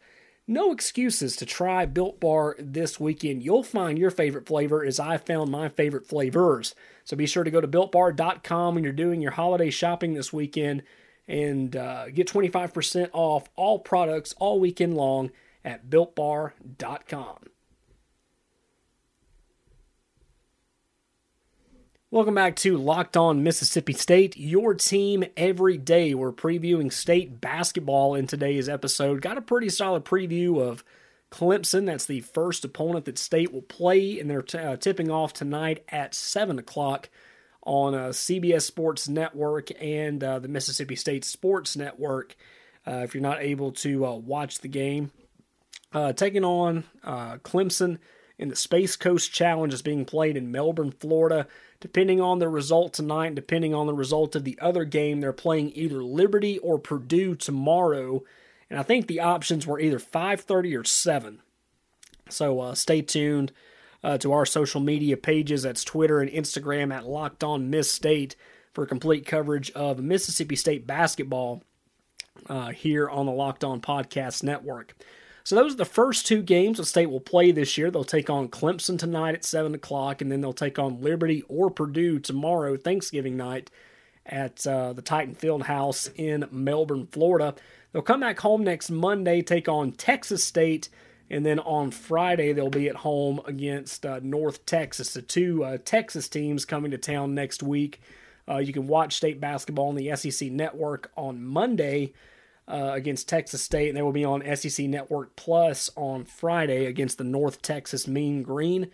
No 0.47 0.73
excuses 0.73 1.37
to 1.37 1.45
try 1.45 1.85
Built 1.85 2.19
Bar 2.19 2.57
this 2.59 2.99
weekend. 2.99 3.41
You'll 3.41 3.63
find 3.63 3.97
your 3.97 4.11
favorite 4.11 4.47
flavor 4.47 4.83
as 4.83 4.99
I 4.99 5.15
found 5.15 5.49
my 5.49 5.69
favorite 5.69 6.05
flavors. 6.05 6.75
So 7.05 7.15
be 7.15 7.25
sure 7.25 7.45
to 7.45 7.51
go 7.51 7.61
to 7.61 7.67
builtbar.com 7.69 8.75
when 8.75 8.83
you're 8.83 8.91
doing 8.91 9.21
your 9.21 9.31
holiday 9.31 9.69
shopping 9.69 10.13
this 10.13 10.33
weekend 10.33 10.83
and 11.25 11.73
uh, 11.73 12.09
get 12.09 12.27
25% 12.27 13.11
off 13.13 13.47
all 13.55 13.79
products 13.79 14.33
all 14.39 14.59
weekend 14.59 14.95
long 14.95 15.31
at 15.63 15.89
builtbar.com. 15.89 17.37
Welcome 22.13 22.35
back 22.35 22.57
to 22.57 22.77
Locked 22.77 23.15
On 23.15 23.41
Mississippi 23.41 23.93
State, 23.93 24.35
your 24.35 24.73
team 24.73 25.23
every 25.37 25.77
day. 25.77 26.13
We're 26.13 26.33
previewing 26.33 26.91
state 26.91 27.39
basketball 27.39 28.15
in 28.15 28.27
today's 28.27 28.67
episode. 28.67 29.21
Got 29.21 29.37
a 29.37 29.41
pretty 29.41 29.69
solid 29.69 30.03
preview 30.03 30.61
of 30.61 30.83
Clemson. 31.31 31.85
That's 31.85 32.05
the 32.05 32.19
first 32.19 32.65
opponent 32.65 33.05
that 33.05 33.17
State 33.17 33.53
will 33.53 33.61
play, 33.61 34.19
and 34.19 34.29
they're 34.29 34.41
t- 34.41 34.57
uh, 34.57 34.75
tipping 34.75 35.09
off 35.09 35.31
tonight 35.31 35.85
at 35.87 36.13
7 36.13 36.59
o'clock 36.59 37.07
on 37.63 37.95
uh, 37.95 38.09
CBS 38.09 38.63
Sports 38.63 39.07
Network 39.07 39.69
and 39.81 40.21
uh, 40.21 40.39
the 40.39 40.49
Mississippi 40.49 40.97
State 40.97 41.23
Sports 41.23 41.77
Network. 41.77 42.35
Uh, 42.85 43.03
if 43.05 43.13
you're 43.13 43.23
not 43.23 43.41
able 43.41 43.71
to 43.71 44.05
uh, 44.05 44.15
watch 44.15 44.59
the 44.59 44.67
game, 44.67 45.11
uh, 45.93 46.11
taking 46.11 46.43
on 46.43 46.83
Clemson 47.05 47.99
in 48.37 48.49
the 48.49 48.55
Space 48.57 48.97
Coast 48.97 49.31
Challenge 49.31 49.73
is 49.73 49.81
being 49.81 50.03
played 50.03 50.35
in 50.35 50.51
Melbourne, 50.51 50.91
Florida. 50.91 51.47
Depending 51.81 52.21
on 52.21 52.39
the 52.39 52.47
result 52.47 52.93
tonight, 52.93 53.35
depending 53.35 53.73
on 53.73 53.87
the 53.87 53.93
result 53.93 54.35
of 54.35 54.43
the 54.43 54.57
other 54.61 54.85
game, 54.85 55.19
they're 55.19 55.33
playing 55.33 55.71
either 55.73 56.03
Liberty 56.03 56.59
or 56.59 56.79
Purdue 56.79 57.35
tomorrow. 57.35 58.23
And 58.69 58.79
I 58.79 58.83
think 58.83 59.07
the 59.07 59.19
options 59.19 59.67
were 59.67 59.79
either 59.79 59.99
5:30 59.99 60.79
or 60.79 60.83
7. 60.83 61.41
So 62.29 62.61
uh, 62.61 62.75
stay 62.75 63.01
tuned 63.01 63.51
uh, 64.03 64.17
to 64.19 64.31
our 64.31 64.45
social 64.45 64.79
media 64.79 65.17
pages. 65.17 65.63
That's 65.63 65.83
Twitter 65.83 66.21
and 66.21 66.29
Instagram 66.29 66.93
at 66.93 67.05
Locked 67.05 67.43
On 67.43 67.69
Miss 67.69 67.91
State 67.91 68.35
for 68.73 68.85
complete 68.85 69.25
coverage 69.25 69.71
of 69.71 69.99
Mississippi 69.99 70.55
State 70.55 70.87
basketball 70.87 71.63
uh, 72.47 72.69
here 72.69 73.09
on 73.09 73.25
the 73.25 73.31
Locked 73.31 73.63
On 73.63 73.81
Podcast 73.81 74.43
Network. 74.43 74.95
So 75.43 75.55
those 75.55 75.73
are 75.73 75.77
the 75.77 75.85
first 75.85 76.27
two 76.27 76.41
games 76.41 76.77
the 76.77 76.85
state 76.85 77.09
will 77.09 77.19
play 77.19 77.51
this 77.51 77.77
year. 77.77 77.89
They'll 77.89 78.03
take 78.03 78.29
on 78.29 78.49
Clemson 78.49 78.97
tonight 78.97 79.35
at 79.35 79.45
7 79.45 79.73
o'clock, 79.73 80.21
and 80.21 80.31
then 80.31 80.41
they'll 80.41 80.53
take 80.53 80.77
on 80.77 81.01
Liberty 81.01 81.43
or 81.47 81.69
Purdue 81.69 82.19
tomorrow, 82.19 82.77
Thanksgiving 82.77 83.37
night, 83.37 83.71
at 84.25 84.65
uh, 84.67 84.93
the 84.93 85.01
Titan 85.01 85.33
Field 85.33 85.63
House 85.63 86.09
in 86.15 86.47
Melbourne, 86.51 87.07
Florida. 87.11 87.55
They'll 87.91 88.01
come 88.01 88.19
back 88.19 88.39
home 88.39 88.63
next 88.63 88.89
Monday, 88.89 89.41
take 89.41 89.67
on 89.67 89.91
Texas 89.93 90.43
State, 90.43 90.89
and 91.29 91.45
then 91.45 91.59
on 91.59 91.91
Friday 91.91 92.53
they'll 92.53 92.69
be 92.69 92.87
at 92.87 92.97
home 92.97 93.41
against 93.45 94.05
uh, 94.05 94.19
North 94.21 94.65
Texas. 94.65 95.13
The 95.13 95.21
two 95.21 95.63
uh, 95.63 95.77
Texas 95.83 96.29
teams 96.29 96.65
coming 96.65 96.91
to 96.91 96.97
town 96.97 97.33
next 97.33 97.63
week. 97.63 98.01
Uh, 98.47 98.57
you 98.57 98.73
can 98.73 98.87
watch 98.87 99.15
state 99.15 99.39
basketball 99.39 99.89
on 99.89 99.95
the 99.95 100.15
SEC 100.15 100.51
Network 100.51 101.11
on 101.15 101.43
Monday 101.43 102.13
uh, 102.67 102.91
against 102.93 103.27
Texas 103.27 103.61
State, 103.61 103.89
and 103.89 103.97
they 103.97 104.01
will 104.01 104.11
be 104.11 104.25
on 104.25 104.43
SEC 104.55 104.85
Network 104.87 105.35
Plus 105.35 105.89
on 105.95 106.25
Friday 106.25 106.85
against 106.85 107.17
the 107.17 107.23
North 107.23 107.61
Texas 107.61 108.07
Mean 108.07 108.43
Green. 108.43 108.89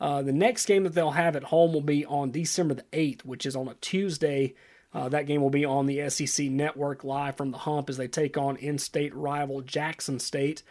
Uh, 0.00 0.22
the 0.22 0.32
next 0.32 0.66
game 0.66 0.84
that 0.84 0.94
they'll 0.94 1.10
have 1.10 1.36
at 1.36 1.44
home 1.44 1.72
will 1.72 1.80
be 1.80 2.06
on 2.06 2.30
December 2.30 2.74
the 2.74 2.84
8th, 2.92 3.24
which 3.24 3.44
is 3.44 3.56
on 3.56 3.68
a 3.68 3.74
Tuesday 3.74 4.54
uh, 4.94 5.08
that 5.08 5.26
game 5.26 5.42
will 5.42 5.50
be 5.50 5.64
on 5.64 5.86
the 5.86 6.08
SEC 6.08 6.46
network 6.46 7.04
live 7.04 7.36
from 7.36 7.50
the 7.50 7.58
hump 7.58 7.90
as 7.90 7.98
they 7.98 8.08
take 8.08 8.38
on 8.38 8.56
in 8.56 8.78
state 8.78 9.14
rival 9.14 9.60
Jackson 9.60 10.18
State. 10.18 10.62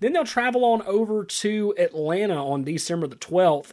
Then 0.00 0.12
they'll 0.12 0.24
travel 0.24 0.64
on 0.64 0.82
over 0.82 1.24
to 1.24 1.74
Atlanta 1.76 2.44
on 2.44 2.64
December 2.64 3.06
the 3.06 3.16
12th 3.16 3.72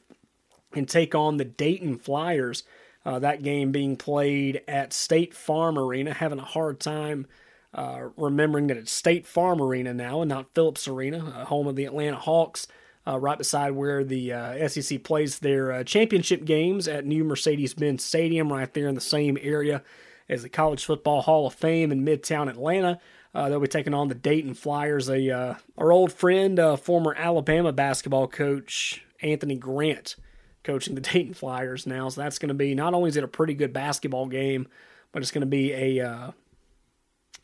and 0.73 0.89
take 0.89 1.15
on 1.15 1.37
the 1.37 1.45
Dayton 1.45 1.97
Flyers. 1.97 2.63
Uh, 3.05 3.19
that 3.19 3.43
game 3.43 3.71
being 3.71 3.95
played 3.95 4.61
at 4.67 4.91
State 4.91 5.33
Farm 5.33 5.77
Arena. 5.77 6.13
Having 6.13 6.39
a 6.39 6.45
hard 6.45 6.79
time 6.79 7.27
uh, 7.75 8.07
remembering 8.15 8.67
that 8.67 8.77
it's 8.77 8.91
State 8.91 9.27
Farm 9.27 9.61
Arena 9.61 9.93
now 9.93 10.21
and 10.21 10.29
not 10.29 10.53
Phillips 10.55 10.87
Arena, 10.87 11.17
uh, 11.17 11.45
home 11.45 11.67
of 11.67 11.75
the 11.75 11.83
Atlanta 11.83 12.15
Hawks 12.15 12.67
uh, 13.05 13.19
right 13.19 13.37
beside 13.37 13.71
where 13.71 14.03
the 14.03 14.31
uh, 14.31 14.67
SEC 14.69 15.03
plays 15.03 15.39
their 15.39 15.71
uh, 15.71 15.83
championship 15.83 16.45
games 16.45 16.87
at 16.87 17.05
new 17.05 17.23
Mercedes-Benz 17.25 18.03
Stadium, 18.03 18.51
right 18.51 18.73
there 18.73 18.87
in 18.87 18.95
the 18.95 19.01
same 19.01 19.37
area 19.41 19.83
as 20.29 20.41
the 20.41 20.49
College 20.49 20.85
Football 20.85 21.21
Hall 21.21 21.47
of 21.47 21.53
Fame 21.53 21.91
in 21.91 22.05
Midtown 22.05 22.49
Atlanta. 22.49 22.99
They'll 23.33 23.59
be 23.59 23.67
taking 23.67 23.93
on 23.93 24.07
the 24.07 24.15
Dayton 24.15 24.53
Flyers. 24.53 25.09
A 25.09 25.57
our 25.77 25.91
old 25.91 26.13
friend, 26.13 26.57
former 26.79 27.13
Alabama 27.15 27.73
basketball 27.73 28.29
coach 28.29 29.03
Anthony 29.21 29.55
Grant, 29.55 30.15
coaching 30.63 30.95
the 30.95 31.01
Dayton 31.13 31.33
Flyers 31.33 31.85
now. 31.85 32.07
So 32.07 32.21
that's 32.21 32.39
going 32.39 32.47
to 32.47 32.55
be 32.55 32.73
not 32.73 32.93
only 32.93 33.09
is 33.09 33.17
it 33.17 33.25
a 33.25 33.27
pretty 33.27 33.53
good 33.53 33.73
basketball 33.73 34.27
game, 34.27 34.69
but 35.11 35.21
it's 35.21 35.31
going 35.31 35.41
to 35.41 35.47
be 35.47 35.73
a 35.73 36.33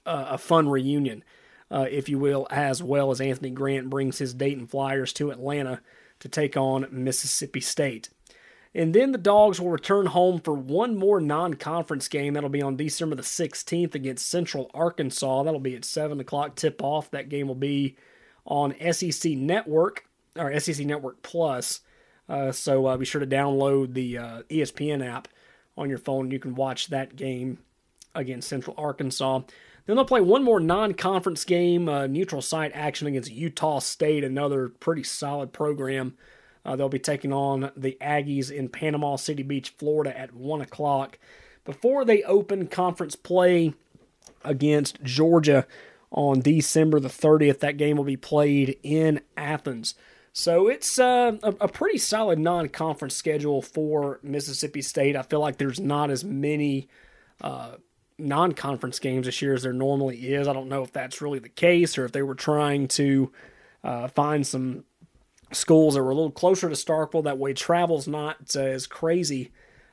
a 0.06 0.38
fun 0.38 0.70
reunion 0.70 1.24
uh, 1.72 1.88
if 1.90 2.10
you 2.10 2.20
will, 2.20 2.46
as 2.52 2.84
well 2.84 3.12
as 3.12 3.22
Anthony 3.22 3.50
Grant 3.50 3.90
brings 3.90 4.18
his 4.18 4.34
Dayton 4.34 4.68
Flyers 4.68 5.14
to 5.14 5.32
Atlanta 5.32 5.82
to 6.20 6.28
take 6.28 6.58
on 6.58 6.88
Mississippi 6.92 7.62
State. 7.62 8.10
And 8.76 8.94
then 8.94 9.12
the 9.12 9.18
Dogs 9.18 9.60
will 9.60 9.70
return 9.70 10.06
home 10.08 10.40
for 10.40 10.54
one 10.54 10.96
more 10.96 11.20
non 11.20 11.56
conference 11.56 12.08
game. 12.08 12.34
That'll 12.34 12.50
be 12.50 12.62
on 12.62 12.76
December 12.76 13.16
the 13.16 13.22
16th 13.22 13.96
against 13.96 14.30
Central 14.30 14.70
Arkansas. 14.74 15.44
That'll 15.44 15.60
be 15.60 15.76
at 15.76 15.86
7 15.86 16.20
o'clock 16.20 16.56
tip 16.56 16.84
off. 16.84 17.12
That 17.12 17.30
game 17.30 17.48
will 17.48 17.56
be 17.56 17.96
on 18.46 18.76
SEC 18.92 19.34
Network 19.34 20.06
or 20.38 20.58
SEC 20.60 20.86
Network 20.86 21.22
Plus. 21.22 21.82
Uh, 22.30 22.52
so 22.52 22.86
uh, 22.86 22.98
be 22.98 23.06
sure 23.06 23.20
to 23.20 23.28
download 23.28 23.94
the 23.94 24.18
uh, 24.18 24.42
ESPN 24.50 25.06
app 25.06 25.28
on 25.78 25.90
your 25.90 25.98
phone. 25.98 26.32
You 26.32 26.40
can 26.40 26.56
watch 26.56 26.88
that 26.88 27.16
game 27.16 27.60
against 28.16 28.48
Central 28.48 28.76
Arkansas. 28.78 29.42
Then 29.86 29.96
they'll 29.96 30.06
play 30.06 30.22
one 30.22 30.44
more 30.44 30.60
non 30.60 30.94
conference 30.94 31.44
game, 31.44 31.90
uh, 31.90 32.08
neutral 32.08 32.42
site 32.42 32.72
action 32.74 33.08
against 33.08 33.32
Utah 33.32 33.80
State, 33.80 34.24
another 34.24 34.70
pretty 34.70 35.04
solid 35.04 35.54
program. 35.54 36.16
Uh, 36.64 36.76
they'll 36.76 36.90
be 36.90 37.00
taking 37.00 37.34
on 37.34 37.72
the 37.76 37.98
Aggies 38.00 38.52
in 38.52 38.70
Panama 38.70 39.16
City 39.16 39.44
Beach, 39.44 39.74
Florida 39.78 40.18
at 40.18 40.34
1 40.34 40.62
o'clock 40.62 41.18
before 41.66 42.06
they 42.06 42.24
open 42.24 42.68
conference 42.68 43.16
play 43.16 43.74
against 44.44 45.02
Georgia 45.04 45.66
on 46.12 46.42
December 46.42 47.00
the 47.00 47.10
30th. 47.10 47.60
That 47.60 47.78
game 47.78 47.98
will 47.98 48.04
be 48.04 48.18
played 48.18 48.78
in 48.84 49.22
Athens. 49.38 49.96
So 50.34 50.68
it's 50.68 50.98
uh, 50.98 51.38
a, 51.44 51.50
a, 51.62 51.68
pretty 51.68 51.98
solid 51.98 52.40
non 52.40 52.70
conference 52.70 53.16
schedule 53.16 53.62
for 53.62 54.20
Mississippi 54.24 54.82
State. 54.82 55.16
I 55.16 55.24
feel 55.24 55.42
like 55.42 55.58
there's 55.58 55.80
not 55.80 56.10
as 56.10 56.24
many. 56.24 56.88
Uh, 57.42 57.76
non 58.18 58.54
conference 58.54 59.00
games 59.00 59.26
this 59.26 59.42
year 59.42 59.54
as 59.54 59.64
there 59.64 59.74
normally 59.74 60.34
is. 60.34 60.48
I 60.48 60.54
don't 60.54 60.70
know 60.70 60.84
if 60.84 60.92
that's 60.92 61.22
really 61.22 61.40
the 61.40 61.50
case 61.50 61.98
or 61.98 62.06
if 62.06 62.12
they 62.12 62.22
were 62.22 62.36
trying 62.36 62.88
to 62.90 63.32
uh, 63.84 64.08
find 64.08 64.46
some 64.46 64.84
schools 65.52 65.96
that 65.96 66.04
were 66.04 66.12
a 66.12 66.16
little 66.16 66.32
closer 66.32 66.70
to 66.70 66.76
Starkville. 66.76 67.24
That 67.24 67.38
way, 67.38 67.54
travel's 67.54 68.08
not 68.08 68.56
uh, 68.56 68.62
as 68.62 68.88
crazy 68.88 69.52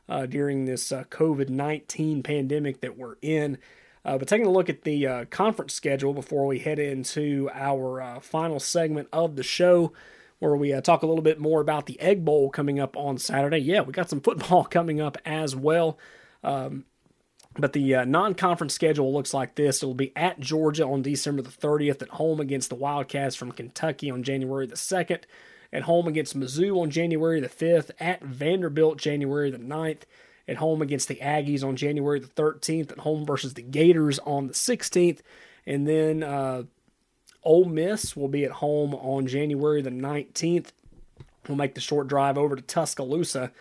uh, 0.08 0.26
during 0.26 0.64
this 0.64 0.92
uh, 0.92 1.04
COVID 1.04 1.48
19 1.48 2.22
pandemic 2.22 2.80
that 2.80 2.96
we're 2.96 3.16
in. 3.22 3.58
Uh, 4.04 4.16
but 4.16 4.28
taking 4.28 4.46
a 4.46 4.50
look 4.50 4.68
at 4.68 4.82
the 4.82 5.06
uh, 5.06 5.24
conference 5.26 5.74
schedule 5.74 6.14
before 6.14 6.46
we 6.46 6.60
head 6.60 6.78
into 6.78 7.50
our 7.52 8.20
final 8.22 8.58
segment 8.58 9.08
of 9.12 9.36
the 9.36 9.42
show, 9.42 9.92
where 10.38 10.56
we 10.56 10.78
talk 10.80 11.02
a 11.02 11.06
little 11.06 11.22
bit 11.22 11.38
more 11.38 11.60
about 11.60 11.86
the 11.86 12.00
Egg 12.00 12.24
Bowl 12.24 12.48
coming 12.48 12.78
up 12.78 12.96
on 12.96 13.18
Saturday. 13.18 13.58
Yeah, 13.58 13.82
we 13.82 13.92
got 13.92 14.08
some 14.08 14.20
football 14.20 14.64
coming 14.70 15.00
up 15.00 15.18
as 15.26 15.54
well. 15.54 15.98
Um, 16.42 16.84
but 17.58 17.72
the 17.72 17.96
uh, 17.96 18.04
non 18.04 18.34
conference 18.34 18.72
schedule 18.72 19.12
looks 19.12 19.34
like 19.34 19.56
this. 19.56 19.82
It'll 19.82 19.94
be 19.94 20.16
at 20.16 20.38
Georgia 20.38 20.86
on 20.86 21.02
December 21.02 21.42
the 21.42 21.50
30th, 21.50 22.00
at 22.00 22.08
home 22.08 22.40
against 22.40 22.68
the 22.68 22.76
Wildcats 22.76 23.34
from 23.34 23.52
Kentucky 23.52 24.10
on 24.10 24.22
January 24.22 24.66
the 24.66 24.76
2nd, 24.76 25.24
at 25.72 25.82
home 25.82 26.06
against 26.06 26.38
Mizzou 26.38 26.80
on 26.80 26.90
January 26.90 27.40
the 27.40 27.48
5th, 27.48 27.90
at 27.98 28.22
Vanderbilt 28.22 28.98
January 28.98 29.50
the 29.50 29.58
9th, 29.58 30.02
at 30.46 30.56
home 30.56 30.80
against 30.80 31.08
the 31.08 31.16
Aggies 31.16 31.64
on 31.64 31.74
January 31.74 32.20
the 32.20 32.28
13th, 32.28 32.92
at 32.92 32.98
home 32.98 33.26
versus 33.26 33.54
the 33.54 33.62
Gators 33.62 34.20
on 34.20 34.46
the 34.46 34.54
16th, 34.54 35.20
and 35.66 35.86
then 35.86 36.22
uh, 36.22 36.62
Ole 37.42 37.64
Miss 37.64 38.16
will 38.16 38.28
be 38.28 38.44
at 38.44 38.52
home 38.52 38.94
on 38.94 39.26
January 39.26 39.82
the 39.82 39.90
19th. 39.90 40.68
We'll 41.48 41.56
make 41.56 41.74
the 41.74 41.80
short 41.80 42.06
drive 42.06 42.38
over 42.38 42.54
to 42.54 42.62
Tuscaloosa 42.62 43.52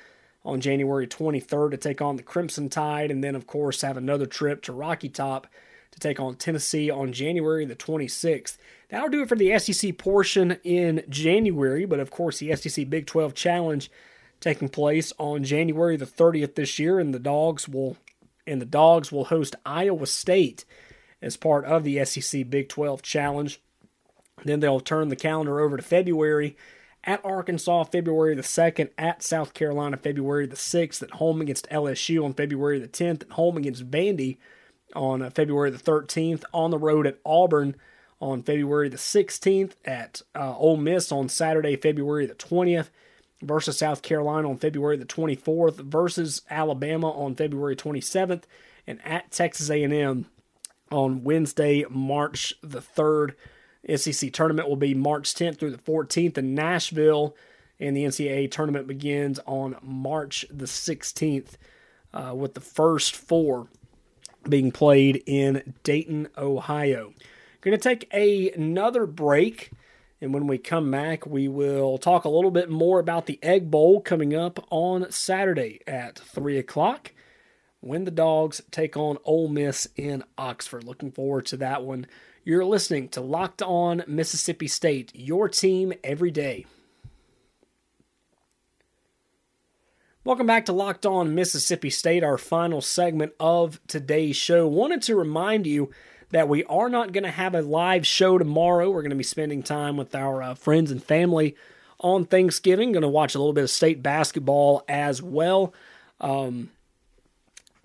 on 0.47 0.61
January 0.61 1.05
23rd 1.05 1.71
to 1.71 1.77
take 1.77 2.01
on 2.01 2.15
the 2.15 2.23
Crimson 2.23 2.69
Tide, 2.69 3.11
and 3.11 3.21
then, 3.21 3.35
of 3.35 3.45
course, 3.45 3.81
have 3.81 3.97
another 3.97 4.25
trip 4.25 4.61
to 4.63 4.71
Rocky 4.71 5.09
Top 5.09 5.45
to 5.91 5.99
take 5.99 6.21
on 6.21 6.35
Tennessee 6.35 6.89
on 6.89 7.11
January 7.11 7.65
the 7.65 7.75
26th. 7.75 8.57
That'll 8.89 9.09
do 9.09 9.21
it 9.23 9.29
for 9.29 9.35
the 9.35 9.59
SEC 9.59 9.97
portion 9.97 10.57
in 10.63 11.03
January, 11.09 11.85
but 11.85 11.99
of 11.99 12.11
course, 12.11 12.39
the 12.39 12.55
SEC 12.55 12.89
Big 12.89 13.05
12 13.05 13.33
Challenge 13.35 13.91
taking 14.39 14.69
place 14.69 15.11
on 15.17 15.43
January 15.43 15.97
the 15.97 16.05
30th 16.05 16.55
this 16.55 16.79
year, 16.79 16.97
and 16.97 17.13
the 17.13 17.19
Dogs 17.19 17.67
will 17.67 17.97
and 18.45 18.61
the 18.61 18.65
Dogs 18.65 19.11
will 19.11 19.25
host 19.25 19.57
Iowa 19.65 20.07
State 20.07 20.63
as 21.21 21.35
part 21.35 21.65
of 21.65 21.83
the 21.83 22.05
SEC 22.05 22.49
Big 22.49 22.69
12 22.69 23.01
Challenge. 23.01 23.61
Then 24.45 24.61
they'll 24.61 24.79
turn 24.79 25.09
the 25.09 25.17
calendar 25.17 25.59
over 25.59 25.75
to 25.75 25.83
February 25.83 26.55
at 27.07 27.23
Arkansas 27.23 27.85
February 27.85 28.35
the 28.35 28.41
2nd, 28.41 28.89
at 28.97 29.23
South 29.23 29.53
Carolina 29.53 29.95
February 29.95 30.45
the 30.45 30.57
6th, 30.57 31.01
at 31.01 31.11
home 31.11 31.39
against 31.39 31.69
LSU 31.69 32.23
on 32.23 32.33
February 32.33 32.79
the 32.79 32.87
10th, 32.87 33.23
at 33.23 33.31
home 33.31 33.55
against 33.55 33.89
Vandy 33.89 34.37
on 34.93 35.21
uh, 35.21 35.29
February 35.29 35.71
the 35.71 35.77
13th, 35.77 36.43
on 36.53 36.69
the 36.69 36.77
road 36.77 37.07
at 37.07 37.19
Auburn 37.25 37.75
on 38.19 38.43
February 38.43 38.89
the 38.89 38.97
16th, 38.97 39.73
at 39.85 40.21
uh, 40.35 40.55
Ole 40.57 40.75
Miss 40.75 41.11
on 41.11 41.29
Saturday, 41.29 41.77
February 41.77 42.25
the 42.25 42.35
20th, 42.35 42.89
versus 43.41 43.77
South 43.77 44.01
Carolina 44.01 44.49
on 44.49 44.57
February 44.57 44.97
the 44.97 45.05
24th, 45.05 45.75
versus 45.75 46.41
Alabama 46.49 47.09
on 47.11 47.35
February 47.35 47.75
27th, 47.75 48.43
and 48.85 48.99
at 49.05 49.31
Texas 49.31 49.69
A&M 49.69 50.25
on 50.91 51.23
Wednesday, 51.23 51.85
March 51.89 52.53
the 52.61 52.81
3rd. 52.81 53.33
SEC 53.95 54.33
tournament 54.33 54.67
will 54.67 54.75
be 54.75 54.93
March 54.93 55.33
10th 55.33 55.59
through 55.59 55.71
the 55.71 55.77
14th 55.77 56.37
in 56.37 56.53
Nashville, 56.53 57.35
and 57.79 57.95
the 57.95 58.03
NCAA 58.03 58.51
tournament 58.51 58.87
begins 58.87 59.39
on 59.45 59.77
March 59.81 60.45
the 60.49 60.65
16th, 60.65 61.53
uh, 62.13 62.33
with 62.35 62.53
the 62.53 62.61
first 62.61 63.15
four 63.15 63.67
being 64.47 64.71
played 64.71 65.23
in 65.25 65.73
Dayton, 65.83 66.27
Ohio. 66.37 67.13
Going 67.61 67.77
to 67.77 67.83
take 67.83 68.09
a, 68.13 68.51
another 68.51 69.05
break, 69.05 69.71
and 70.21 70.33
when 70.33 70.47
we 70.47 70.57
come 70.57 70.89
back, 70.89 71.25
we 71.25 71.47
will 71.47 71.97
talk 71.97 72.25
a 72.25 72.29
little 72.29 72.51
bit 72.51 72.69
more 72.69 72.99
about 72.99 73.25
the 73.25 73.39
Egg 73.43 73.69
Bowl 73.69 74.01
coming 74.01 74.35
up 74.35 74.65
on 74.69 75.11
Saturday 75.11 75.81
at 75.85 76.17
3 76.17 76.57
o'clock 76.57 77.11
when 77.79 78.05
the 78.05 78.11
Dogs 78.11 78.61
take 78.71 78.97
on 78.97 79.17
Ole 79.23 79.47
Miss 79.47 79.87
in 79.95 80.23
Oxford. 80.37 80.83
Looking 80.83 81.11
forward 81.11 81.45
to 81.47 81.57
that 81.57 81.83
one. 81.83 82.07
You're 82.47 82.63
listening 82.63 83.09
to 83.09 83.19
Locked 83.19 83.61
On 83.61 84.05
Mississippi 84.07 84.69
State, 84.69 85.11
your 85.13 85.49
team 85.49 85.91
every 86.01 86.31
day. 86.31 86.65
Welcome 90.23 90.47
back 90.47 90.65
to 90.67 90.71
Locked 90.71 91.05
On 91.05 91.35
Mississippi 91.35 91.89
State, 91.89 92.23
our 92.23 92.37
final 92.37 92.79
segment 92.79 93.33
of 93.37 93.81
today's 93.87 94.37
show. 94.37 94.65
Wanted 94.65 95.01
to 95.01 95.17
remind 95.17 95.67
you 95.67 95.91
that 96.29 96.47
we 96.47 96.63
are 96.63 96.87
not 96.87 97.11
going 97.11 97.25
to 97.25 97.31
have 97.31 97.53
a 97.53 97.61
live 97.61 98.07
show 98.07 98.37
tomorrow. 98.37 98.91
We're 98.91 99.01
going 99.01 99.09
to 99.09 99.17
be 99.17 99.23
spending 99.23 99.61
time 99.61 99.97
with 99.97 100.15
our 100.15 100.41
uh, 100.41 100.55
friends 100.55 100.89
and 100.89 101.03
family 101.03 101.57
on 101.99 102.23
Thanksgiving. 102.23 102.93
Going 102.93 103.01
to 103.01 103.09
watch 103.09 103.35
a 103.35 103.39
little 103.39 103.51
bit 103.51 103.65
of 103.65 103.69
state 103.69 104.01
basketball 104.01 104.85
as 104.87 105.21
well. 105.21 105.73
Um, 106.21 106.69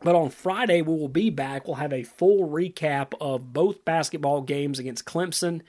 but 0.03 0.15
on 0.15 0.31
Friday, 0.31 0.83
we 0.83 0.95
will 0.95 1.09
be 1.09 1.31
back. 1.31 1.67
We'll 1.67 1.77
have 1.77 1.93
a 1.93 2.03
full 2.03 2.49
recap 2.49 3.13
of 3.21 3.53
both 3.53 3.85
basketball 3.85 4.43
games 4.43 4.79
against 4.79 5.05
Clemson 5.05 5.63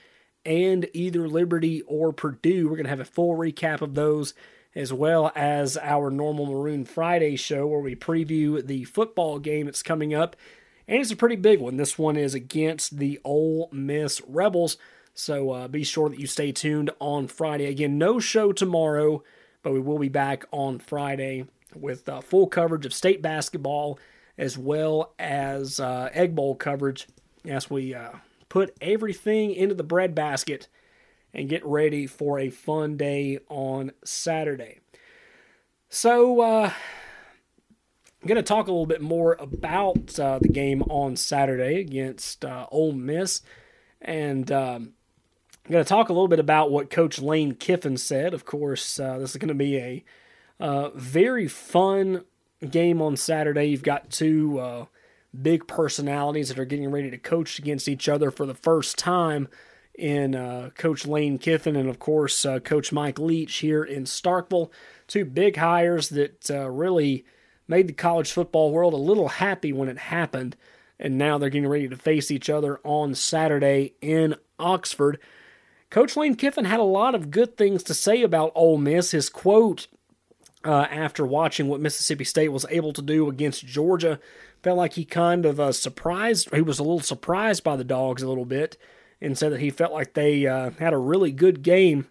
and 0.45 0.89
either 0.93 1.27
Liberty 1.27 1.81
or 1.83 2.11
Purdue. 2.11 2.65
We're 2.65 2.75
going 2.75 2.85
to 2.85 2.89
have 2.89 2.99
a 2.99 3.05
full 3.05 3.37
recap 3.37 3.81
of 3.81 3.95
those 3.95 4.33
as 4.75 4.91
well 4.91 5.31
as 5.35 5.77
our 5.77 6.09
normal 6.09 6.47
Maroon 6.47 6.83
Friday 6.83 7.35
show 7.35 7.67
where 7.67 7.79
we 7.79 7.95
preview 7.95 8.65
the 8.65 8.85
football 8.85 9.39
game 9.39 9.67
that's 9.67 9.83
coming 9.83 10.13
up. 10.13 10.35
And 10.87 10.99
it's 10.99 11.11
a 11.11 11.15
pretty 11.15 11.35
big 11.35 11.59
one. 11.59 11.77
This 11.77 11.97
one 11.97 12.17
is 12.17 12.33
against 12.33 12.97
the 12.97 13.19
Ole 13.23 13.69
Miss 13.71 14.21
Rebels. 14.27 14.77
So 15.13 15.51
uh, 15.51 15.67
be 15.67 15.83
sure 15.83 16.09
that 16.09 16.19
you 16.19 16.27
stay 16.27 16.51
tuned 16.51 16.89
on 16.99 17.27
Friday. 17.27 17.67
Again, 17.67 17.97
no 17.97 18.19
show 18.19 18.51
tomorrow, 18.51 19.23
but 19.61 19.73
we 19.73 19.79
will 19.79 19.99
be 19.99 20.09
back 20.09 20.43
on 20.51 20.79
Friday 20.79 21.45
with 21.75 22.09
uh, 22.09 22.21
full 22.21 22.47
coverage 22.47 22.85
of 22.85 22.93
state 22.93 23.21
basketball 23.21 23.99
as 24.37 24.57
well 24.57 25.13
as 25.19 25.79
uh, 25.79 26.09
Egg 26.13 26.35
Bowl 26.35 26.55
coverage 26.55 27.07
as 27.45 27.69
we 27.69 27.93
uh, 27.93 28.11
put 28.49 28.75
everything 28.81 29.53
into 29.53 29.75
the 29.75 29.83
bread 29.83 30.15
basket 30.15 30.67
and 31.33 31.49
get 31.49 31.65
ready 31.65 32.05
for 32.07 32.39
a 32.39 32.49
fun 32.49 32.97
day 32.97 33.39
on 33.49 33.91
Saturday. 34.03 34.79
So, 35.89 36.41
uh, 36.41 36.71
I'm 38.23 38.27
going 38.27 38.37
to 38.37 38.41
talk 38.41 38.67
a 38.67 38.71
little 38.71 38.85
bit 38.85 39.01
more 39.01 39.35
about 39.37 40.17
uh, 40.17 40.39
the 40.39 40.47
game 40.47 40.81
on 40.83 41.17
Saturday 41.17 41.81
against 41.81 42.45
uh, 42.45 42.67
Ole 42.71 42.93
Miss. 42.93 43.41
And 44.01 44.49
um, 44.49 44.93
I'm 45.65 45.71
going 45.73 45.83
to 45.83 45.89
talk 45.89 46.07
a 46.07 46.13
little 46.13 46.29
bit 46.29 46.39
about 46.39 46.71
what 46.71 46.89
Coach 46.89 47.19
Lane 47.19 47.53
Kiffin 47.53 47.97
said. 47.97 48.33
Of 48.33 48.45
course, 48.45 48.97
uh, 48.97 49.17
this 49.17 49.31
is 49.31 49.37
going 49.37 49.49
to 49.49 49.53
be 49.53 49.77
a 49.77 50.05
uh, 50.57 50.91
very 50.95 51.49
fun 51.49 52.23
game 52.71 53.01
on 53.01 53.17
Saturday. 53.17 53.65
You've 53.65 53.83
got 53.83 54.09
two 54.09 54.59
uh, 54.59 54.85
big 55.39 55.67
personalities 55.67 56.49
that 56.49 56.59
are 56.59 56.65
getting 56.65 56.91
ready 56.91 57.09
to 57.09 57.17
coach 57.17 57.59
against 57.59 57.87
each 57.87 58.07
other 58.07 58.31
for 58.31 58.45
the 58.45 58.53
first 58.53 58.97
time 58.97 59.47
in 59.95 60.35
uh, 60.35 60.71
Coach 60.75 61.05
Lane 61.05 61.37
Kiffin 61.37 61.75
and, 61.75 61.89
of 61.89 61.99
course, 61.99 62.45
uh, 62.45 62.59
Coach 62.59 62.91
Mike 62.91 63.19
Leach 63.19 63.57
here 63.57 63.83
in 63.83 64.05
Starkville. 64.05 64.71
Two 65.07 65.25
big 65.25 65.57
hires 65.57 66.09
that 66.09 66.49
uh, 66.49 66.69
really 66.69 67.25
made 67.67 67.87
the 67.87 67.93
college 67.93 68.31
football 68.31 68.71
world 68.71 68.93
a 68.93 68.97
little 68.97 69.27
happy 69.27 69.71
when 69.71 69.89
it 69.89 69.97
happened. 69.97 70.55
And 70.99 71.17
now 71.17 71.37
they're 71.37 71.49
getting 71.49 71.69
ready 71.69 71.87
to 71.87 71.97
face 71.97 72.31
each 72.31 72.49
other 72.49 72.79
on 72.83 73.13
Saturday 73.15 73.93
in 74.01 74.35
Oxford. 74.57 75.19
Coach 75.89 76.17
Lane 76.17 76.35
Kiffin 76.35 76.65
had 76.65 76.79
a 76.79 76.83
lot 76.83 77.13
of 77.13 77.29
good 77.29 77.55
things 77.55 77.83
to 77.83 77.93
say 77.93 78.23
about 78.23 78.51
Ole 78.55 78.77
Miss. 78.77 79.11
His 79.11 79.29
quote 79.29 79.87
uh, 80.65 80.87
after 80.89 81.25
watching 81.25 81.67
what 81.67 81.81
Mississippi 81.81 82.23
State 82.23 82.49
was 82.49 82.65
able 82.69 82.93
to 82.93 83.01
do 83.01 83.29
against 83.29 83.65
Georgia 83.65 84.19
felt 84.63 84.77
like 84.77 84.93
he 84.93 85.05
kind 85.05 85.45
of 85.45 85.59
uh, 85.59 85.71
surprised. 85.71 86.53
He 86.53 86.61
was 86.61 86.79
a 86.79 86.83
little 86.83 87.01
surprised 87.01 87.63
by 87.63 87.75
the 87.75 87.83
dogs 87.83 88.23
a 88.23 88.27
little 88.27 88.45
bit 88.45 88.77
and 89.21 89.37
said 89.37 89.51
that 89.51 89.59
he 89.59 89.69
felt 89.69 89.91
like 89.91 90.13
they 90.13 90.47
uh, 90.47 90.71
had 90.79 90.93
a 90.93 90.97
really 90.97 91.31
good 91.31 91.61
game. 91.61 92.07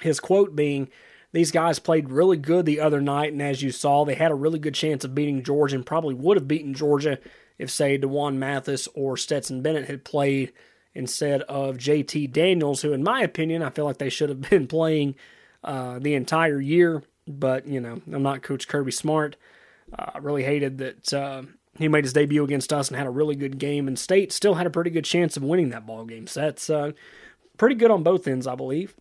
His 0.00 0.20
quote 0.20 0.56
being, 0.56 0.88
These 1.32 1.52
guys 1.52 1.78
played 1.78 2.10
really 2.10 2.36
good 2.36 2.66
the 2.66 2.80
other 2.80 3.00
night, 3.00 3.32
and 3.32 3.40
as 3.40 3.62
you 3.62 3.70
saw, 3.70 4.04
they 4.04 4.16
had 4.16 4.32
a 4.32 4.36
really 4.36 4.58
good 4.58 4.74
chance 4.74 5.04
of 5.04 5.14
beating 5.14 5.44
Georgia 5.44 5.76
and 5.76 5.86
probably 5.86 6.14
would 6.14 6.36
have 6.36 6.48
beaten 6.48 6.74
Georgia 6.74 7.18
if, 7.58 7.70
say, 7.70 7.96
D'Wan 7.96 8.38
Mathis 8.38 8.88
or 8.94 9.16
Stetson 9.16 9.62
Bennett 9.62 9.88
had 9.88 10.04
played 10.04 10.52
instead 10.94 11.42
of 11.42 11.76
JT 11.76 12.32
Daniels, 12.32 12.82
who, 12.82 12.92
in 12.92 13.02
my 13.02 13.22
opinion, 13.22 13.62
I 13.62 13.70
feel 13.70 13.84
like 13.84 13.98
they 13.98 14.10
should 14.10 14.28
have 14.28 14.40
been 14.50 14.66
playing 14.66 15.14
uh, 15.62 16.00
the 16.00 16.14
entire 16.14 16.60
year. 16.60 17.02
But, 17.26 17.66
you 17.66 17.80
know, 17.80 18.00
I'm 18.12 18.22
not 18.22 18.42
Coach 18.42 18.66
Kirby 18.68 18.92
Smart. 18.92 19.36
Uh, 19.96 20.12
I 20.14 20.18
really 20.18 20.42
hated 20.42 20.78
that 20.78 21.12
uh, 21.12 21.42
he 21.78 21.88
made 21.88 22.04
his 22.04 22.12
debut 22.12 22.44
against 22.44 22.72
us 22.72 22.88
and 22.88 22.96
had 22.96 23.06
a 23.06 23.10
really 23.10 23.36
good 23.36 23.58
game, 23.58 23.88
and 23.88 23.98
State 23.98 24.32
still 24.32 24.54
had 24.54 24.66
a 24.66 24.70
pretty 24.70 24.90
good 24.90 25.04
chance 25.04 25.36
of 25.36 25.42
winning 25.42 25.70
that 25.70 25.86
ball 25.86 26.04
game. 26.04 26.26
So 26.26 26.40
that's 26.40 26.68
uh, 26.68 26.92
pretty 27.56 27.76
good 27.76 27.90
on 27.90 28.02
both 28.02 28.26
ends, 28.26 28.46
I 28.46 28.54
believe. 28.54 28.94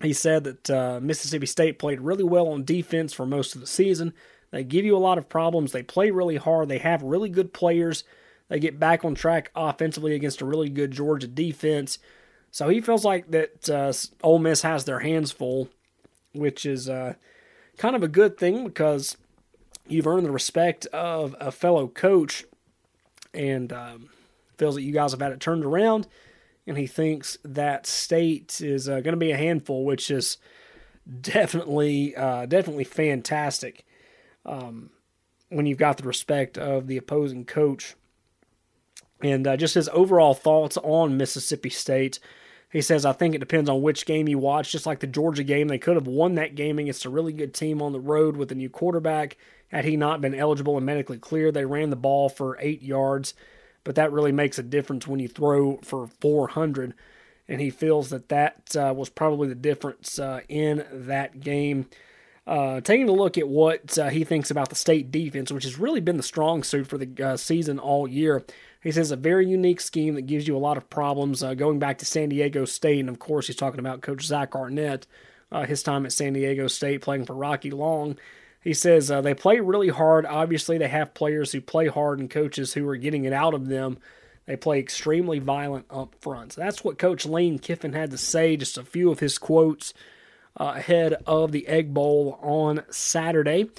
He 0.00 0.12
said 0.12 0.44
that 0.44 0.70
uh, 0.70 1.00
Mississippi 1.02 1.46
State 1.46 1.78
played 1.78 2.00
really 2.00 2.24
well 2.24 2.48
on 2.48 2.64
defense 2.64 3.12
for 3.12 3.26
most 3.26 3.54
of 3.54 3.60
the 3.60 3.66
season. 3.66 4.14
They 4.50 4.64
give 4.64 4.84
you 4.84 4.96
a 4.96 4.98
lot 4.98 5.18
of 5.18 5.28
problems. 5.28 5.72
They 5.72 5.82
play 5.82 6.10
really 6.10 6.36
hard. 6.36 6.68
They 6.68 6.78
have 6.78 7.02
really 7.02 7.28
good 7.28 7.52
players. 7.52 8.04
They 8.48 8.58
get 8.58 8.80
back 8.80 9.04
on 9.04 9.14
track 9.14 9.50
offensively 9.54 10.14
against 10.14 10.40
a 10.40 10.46
really 10.46 10.68
good 10.68 10.90
Georgia 10.90 11.26
defense. 11.26 11.98
So 12.50 12.68
he 12.68 12.80
feels 12.80 13.04
like 13.04 13.30
that 13.30 13.70
uh, 13.70 13.92
Ole 14.26 14.40
Miss 14.40 14.62
has 14.62 14.84
their 14.84 15.00
hands 15.00 15.30
full, 15.30 15.68
which 16.32 16.66
is 16.66 16.88
uh, 16.88 17.14
kind 17.80 17.96
of 17.96 18.02
a 18.02 18.08
good 18.08 18.36
thing 18.36 18.64
because 18.64 19.16
you've 19.88 20.06
earned 20.06 20.26
the 20.26 20.30
respect 20.30 20.84
of 20.86 21.34
a 21.40 21.50
fellow 21.50 21.88
coach 21.88 22.44
and 23.32 23.72
um, 23.72 24.10
feels 24.58 24.74
that 24.74 24.82
you 24.82 24.92
guys 24.92 25.12
have 25.12 25.22
had 25.22 25.32
it 25.32 25.40
turned 25.40 25.64
around. 25.64 26.06
And 26.66 26.76
he 26.76 26.86
thinks 26.86 27.38
that 27.42 27.86
state 27.86 28.60
is 28.60 28.86
uh, 28.86 29.00
going 29.00 29.14
to 29.14 29.16
be 29.16 29.32
a 29.32 29.36
handful, 29.36 29.86
which 29.86 30.10
is 30.10 30.36
definitely, 31.22 32.14
uh, 32.14 32.44
definitely 32.44 32.84
fantastic. 32.84 33.86
Um, 34.44 34.90
when 35.48 35.64
you've 35.64 35.78
got 35.78 35.96
the 35.96 36.06
respect 36.06 36.58
of 36.58 36.86
the 36.86 36.98
opposing 36.98 37.46
coach. 37.46 37.94
And 39.22 39.46
uh, 39.46 39.56
just 39.56 39.74
his 39.74 39.88
overall 39.88 40.34
thoughts 40.34 40.76
on 40.76 41.16
Mississippi 41.16 41.70
State. 41.70 42.20
He 42.70 42.82
says, 42.82 43.04
I 43.04 43.12
think 43.12 43.34
it 43.34 43.38
depends 43.38 43.68
on 43.68 43.82
which 43.82 44.06
game 44.06 44.28
you 44.28 44.38
watch. 44.38 44.70
Just 44.70 44.86
like 44.86 45.00
the 45.00 45.06
Georgia 45.06 45.42
game, 45.42 45.68
they 45.68 45.78
could 45.78 45.96
have 45.96 46.06
won 46.06 46.34
that 46.36 46.54
game 46.54 46.78
against 46.78 47.04
a 47.04 47.10
really 47.10 47.32
good 47.32 47.52
team 47.52 47.82
on 47.82 47.92
the 47.92 48.00
road 48.00 48.36
with 48.36 48.52
a 48.52 48.54
new 48.54 48.70
quarterback 48.70 49.36
had 49.70 49.84
he 49.84 49.96
not 49.96 50.20
been 50.20 50.34
eligible 50.34 50.76
and 50.76 50.84
medically 50.84 51.18
clear, 51.18 51.52
they 51.52 51.64
ran 51.64 51.90
the 51.90 51.96
ball 51.96 52.28
for 52.28 52.58
eight 52.60 52.82
yards, 52.82 53.34
but 53.84 53.94
that 53.94 54.12
really 54.12 54.32
makes 54.32 54.58
a 54.58 54.62
difference 54.62 55.06
when 55.06 55.20
you 55.20 55.28
throw 55.28 55.78
for 55.82 56.08
400. 56.20 56.94
And 57.48 57.60
he 57.60 57.70
feels 57.70 58.10
that 58.10 58.28
that 58.28 58.76
uh, 58.76 58.92
was 58.94 59.08
probably 59.08 59.48
the 59.48 59.54
difference 59.54 60.18
uh, 60.18 60.40
in 60.48 60.84
that 60.92 61.40
game. 61.40 61.86
Uh, 62.46 62.80
taking 62.80 63.08
a 63.08 63.12
look 63.12 63.38
at 63.38 63.48
what 63.48 63.96
uh, 63.96 64.08
he 64.08 64.24
thinks 64.24 64.50
about 64.50 64.70
the 64.70 64.74
state 64.74 65.12
defense, 65.12 65.52
which 65.52 65.64
has 65.64 65.78
really 65.78 66.00
been 66.00 66.16
the 66.16 66.22
strong 66.22 66.64
suit 66.64 66.86
for 66.86 66.98
the 66.98 67.24
uh, 67.24 67.36
season 67.36 67.78
all 67.78 68.08
year. 68.08 68.44
He 68.82 68.92
says 68.92 69.10
a 69.10 69.16
very 69.16 69.46
unique 69.46 69.80
scheme 69.80 70.14
that 70.14 70.22
gives 70.22 70.48
you 70.48 70.56
a 70.56 70.58
lot 70.58 70.76
of 70.76 70.88
problems. 70.88 71.42
Uh, 71.42 71.54
going 71.54 71.78
back 71.78 71.98
to 71.98 72.06
San 72.06 72.30
Diego 72.30 72.64
State, 72.64 73.00
and 73.00 73.08
of 73.08 73.18
course, 73.18 73.46
he's 73.46 73.56
talking 73.56 73.80
about 73.80 74.00
Coach 74.00 74.22
Zach 74.22 74.54
Arnett, 74.54 75.06
his 75.66 75.82
time 75.82 76.06
at 76.06 76.12
San 76.12 76.32
Diego 76.32 76.66
State 76.66 77.02
playing 77.02 77.26
for 77.26 77.34
Rocky 77.34 77.70
Long. 77.70 78.16
He 78.62 78.74
says 78.74 79.10
uh, 79.10 79.20
they 79.20 79.34
play 79.34 79.60
really 79.60 79.88
hard. 79.88 80.26
Obviously, 80.26 80.78
they 80.78 80.88
have 80.88 81.14
players 81.14 81.52
who 81.52 81.60
play 81.60 81.88
hard 81.88 82.18
and 82.18 82.30
coaches 82.30 82.74
who 82.74 82.86
are 82.88 82.96
getting 82.96 83.24
it 83.24 83.32
out 83.32 83.54
of 83.54 83.68
them. 83.68 83.98
They 84.46 84.56
play 84.56 84.78
extremely 84.78 85.38
violent 85.38 85.86
up 85.90 86.14
front. 86.20 86.52
So 86.52 86.60
that's 86.60 86.84
what 86.84 86.98
Coach 86.98 87.24
Lane 87.24 87.58
Kiffin 87.58 87.92
had 87.92 88.10
to 88.10 88.18
say. 88.18 88.56
Just 88.56 88.78
a 88.78 88.84
few 88.84 89.10
of 89.10 89.20
his 89.20 89.38
quotes 89.38 89.94
uh, 90.58 90.74
ahead 90.76 91.14
of 91.26 91.52
the 91.52 91.68
Egg 91.68 91.94
Bowl 91.94 92.38
on 92.42 92.82
Saturday. 92.90 93.70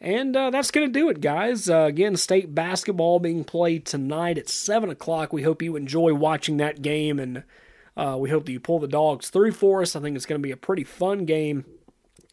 And 0.00 0.36
uh, 0.36 0.50
that's 0.50 0.70
going 0.70 0.86
to 0.86 0.98
do 0.98 1.08
it, 1.08 1.20
guys. 1.20 1.68
Uh, 1.68 1.82
again, 1.82 2.16
state 2.16 2.54
basketball 2.54 3.18
being 3.18 3.42
played 3.42 3.84
tonight 3.84 4.38
at 4.38 4.48
7 4.48 4.90
o'clock. 4.90 5.32
We 5.32 5.42
hope 5.42 5.60
you 5.60 5.74
enjoy 5.74 6.14
watching 6.14 6.58
that 6.58 6.82
game, 6.82 7.18
and 7.18 7.42
uh, 7.96 8.16
we 8.18 8.30
hope 8.30 8.46
that 8.46 8.52
you 8.52 8.60
pull 8.60 8.78
the 8.78 8.86
dogs 8.86 9.28
through 9.28 9.52
for 9.52 9.82
us. 9.82 9.96
I 9.96 10.00
think 10.00 10.14
it's 10.14 10.26
going 10.26 10.40
to 10.40 10.46
be 10.46 10.52
a 10.52 10.56
pretty 10.56 10.84
fun 10.84 11.24
game 11.24 11.64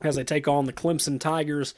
as 0.02 0.16
they 0.16 0.24
take 0.24 0.48
on 0.48 0.66
the 0.66 0.74
Clemson 0.74 1.20
Tigers 1.20 1.74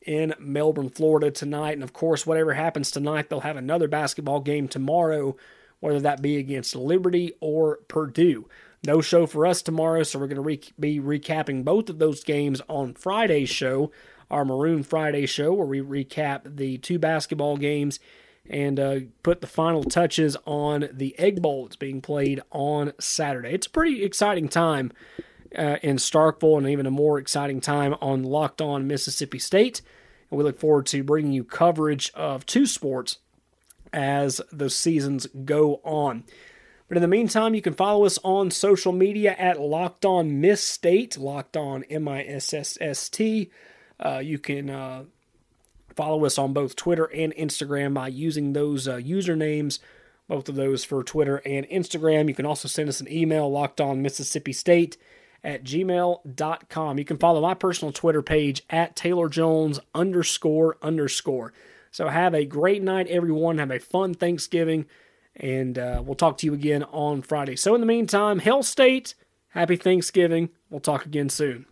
in 0.00 0.34
Melbourne, 0.38 0.90
Florida 0.90 1.30
tonight. 1.30 1.72
And 1.74 1.82
of 1.82 1.92
course, 1.92 2.26
whatever 2.26 2.54
happens 2.54 2.90
tonight, 2.90 3.28
they'll 3.28 3.40
have 3.40 3.56
another 3.56 3.88
basketball 3.88 4.40
game 4.40 4.68
tomorrow, 4.68 5.36
whether 5.80 6.00
that 6.00 6.22
be 6.22 6.36
against 6.36 6.76
Liberty 6.76 7.32
or 7.40 7.78
Purdue. 7.88 8.48
No 8.84 9.00
show 9.00 9.26
for 9.26 9.46
us 9.46 9.62
tomorrow, 9.62 10.02
so 10.02 10.18
we're 10.18 10.26
going 10.26 10.36
to 10.36 10.42
re- 10.42 10.60
be 10.78 11.00
recapping 11.00 11.64
both 11.64 11.88
of 11.88 11.98
those 11.98 12.24
games 12.24 12.60
on 12.68 12.94
Friday's 12.94 13.48
show, 13.48 13.92
our 14.32 14.44
Maroon 14.44 14.82
Friday 14.82 15.26
show, 15.26 15.52
where 15.52 15.66
we 15.66 15.80
recap 15.80 16.56
the 16.56 16.78
two 16.78 16.98
basketball 16.98 17.56
games 17.56 18.00
and 18.48 18.80
uh, 18.80 19.00
put 19.22 19.40
the 19.40 19.46
final 19.46 19.84
touches 19.84 20.36
on 20.46 20.88
the 20.92 21.16
Egg 21.18 21.40
Bowl 21.40 21.64
that's 21.64 21.76
being 21.76 22.00
played 22.00 22.40
on 22.50 22.92
Saturday. 22.98 23.52
It's 23.52 23.68
a 23.68 23.70
pretty 23.70 24.02
exciting 24.02 24.48
time 24.48 24.90
uh, 25.56 25.76
in 25.82 25.96
Starkville 25.96 26.58
and 26.58 26.68
even 26.68 26.86
a 26.86 26.90
more 26.90 27.18
exciting 27.18 27.60
time 27.60 27.94
on 28.00 28.24
Locked 28.24 28.60
On 28.60 28.86
Mississippi 28.86 29.38
State. 29.38 29.82
And 30.30 30.38
we 30.38 30.44
look 30.44 30.58
forward 30.58 30.86
to 30.86 31.04
bringing 31.04 31.32
you 31.32 31.44
coverage 31.44 32.10
of 32.14 32.46
two 32.46 32.66
sports 32.66 33.18
as 33.92 34.40
the 34.50 34.70
seasons 34.70 35.26
go 35.44 35.80
on. 35.84 36.24
But 36.88 36.96
in 36.96 37.02
the 37.02 37.08
meantime, 37.08 37.54
you 37.54 37.62
can 37.62 37.74
follow 37.74 38.04
us 38.04 38.18
on 38.22 38.50
social 38.50 38.92
media 38.92 39.34
at 39.38 39.60
Locked 39.60 40.04
On 40.04 40.40
Miss 40.40 40.62
State, 40.62 41.16
Locked 41.16 41.56
On 41.56 41.84
M 41.84 42.08
I 42.08 42.22
S 42.24 42.52
S 42.52 42.76
S 42.80 43.08
T. 43.08 43.50
Uh, 44.04 44.18
you 44.18 44.38
can 44.38 44.68
uh, 44.68 45.04
follow 45.94 46.24
us 46.24 46.38
on 46.38 46.52
both 46.52 46.76
Twitter 46.76 47.04
and 47.04 47.34
Instagram 47.36 47.94
by 47.94 48.08
using 48.08 48.52
those 48.52 48.88
uh, 48.88 48.96
usernames 48.96 49.78
both 50.28 50.48
of 50.48 50.54
those 50.54 50.84
for 50.84 51.02
Twitter 51.02 51.42
and 51.44 51.68
Instagram. 51.68 52.28
You 52.28 52.34
can 52.34 52.46
also 52.46 52.68
send 52.68 52.88
us 52.88 53.00
an 53.00 53.12
email, 53.12 53.50
locked 53.50 53.80
on 53.80 54.02
Mississippi 54.02 54.52
State 54.52 54.96
at 55.44 55.64
gmail.com. 55.64 56.98
You 56.98 57.04
can 57.04 57.18
follow 57.18 57.40
my 57.40 57.54
personal 57.54 57.92
Twitter 57.92 58.22
page 58.22 58.62
at 58.70 58.96
Taylor 58.96 59.28
Jones 59.28 59.80
underscore 59.94 60.78
underscore. 60.80 61.52
So 61.90 62.08
have 62.08 62.34
a 62.34 62.46
great 62.46 62.82
night, 62.82 63.08
everyone. 63.08 63.58
Have 63.58 63.70
a 63.70 63.78
fun 63.78 64.14
Thanksgiving, 64.14 64.86
and 65.36 65.78
uh, 65.78 66.02
we'll 66.04 66.14
talk 66.14 66.38
to 66.38 66.46
you 66.46 66.54
again 66.54 66.84
on 66.84 67.20
Friday. 67.20 67.56
So 67.56 67.74
in 67.74 67.80
the 67.80 67.86
meantime, 67.86 68.38
Hail 68.38 68.62
State, 68.62 69.14
happy 69.48 69.76
Thanksgiving. 69.76 70.48
We'll 70.70 70.80
talk 70.80 71.04
again 71.04 71.28
soon. 71.28 71.66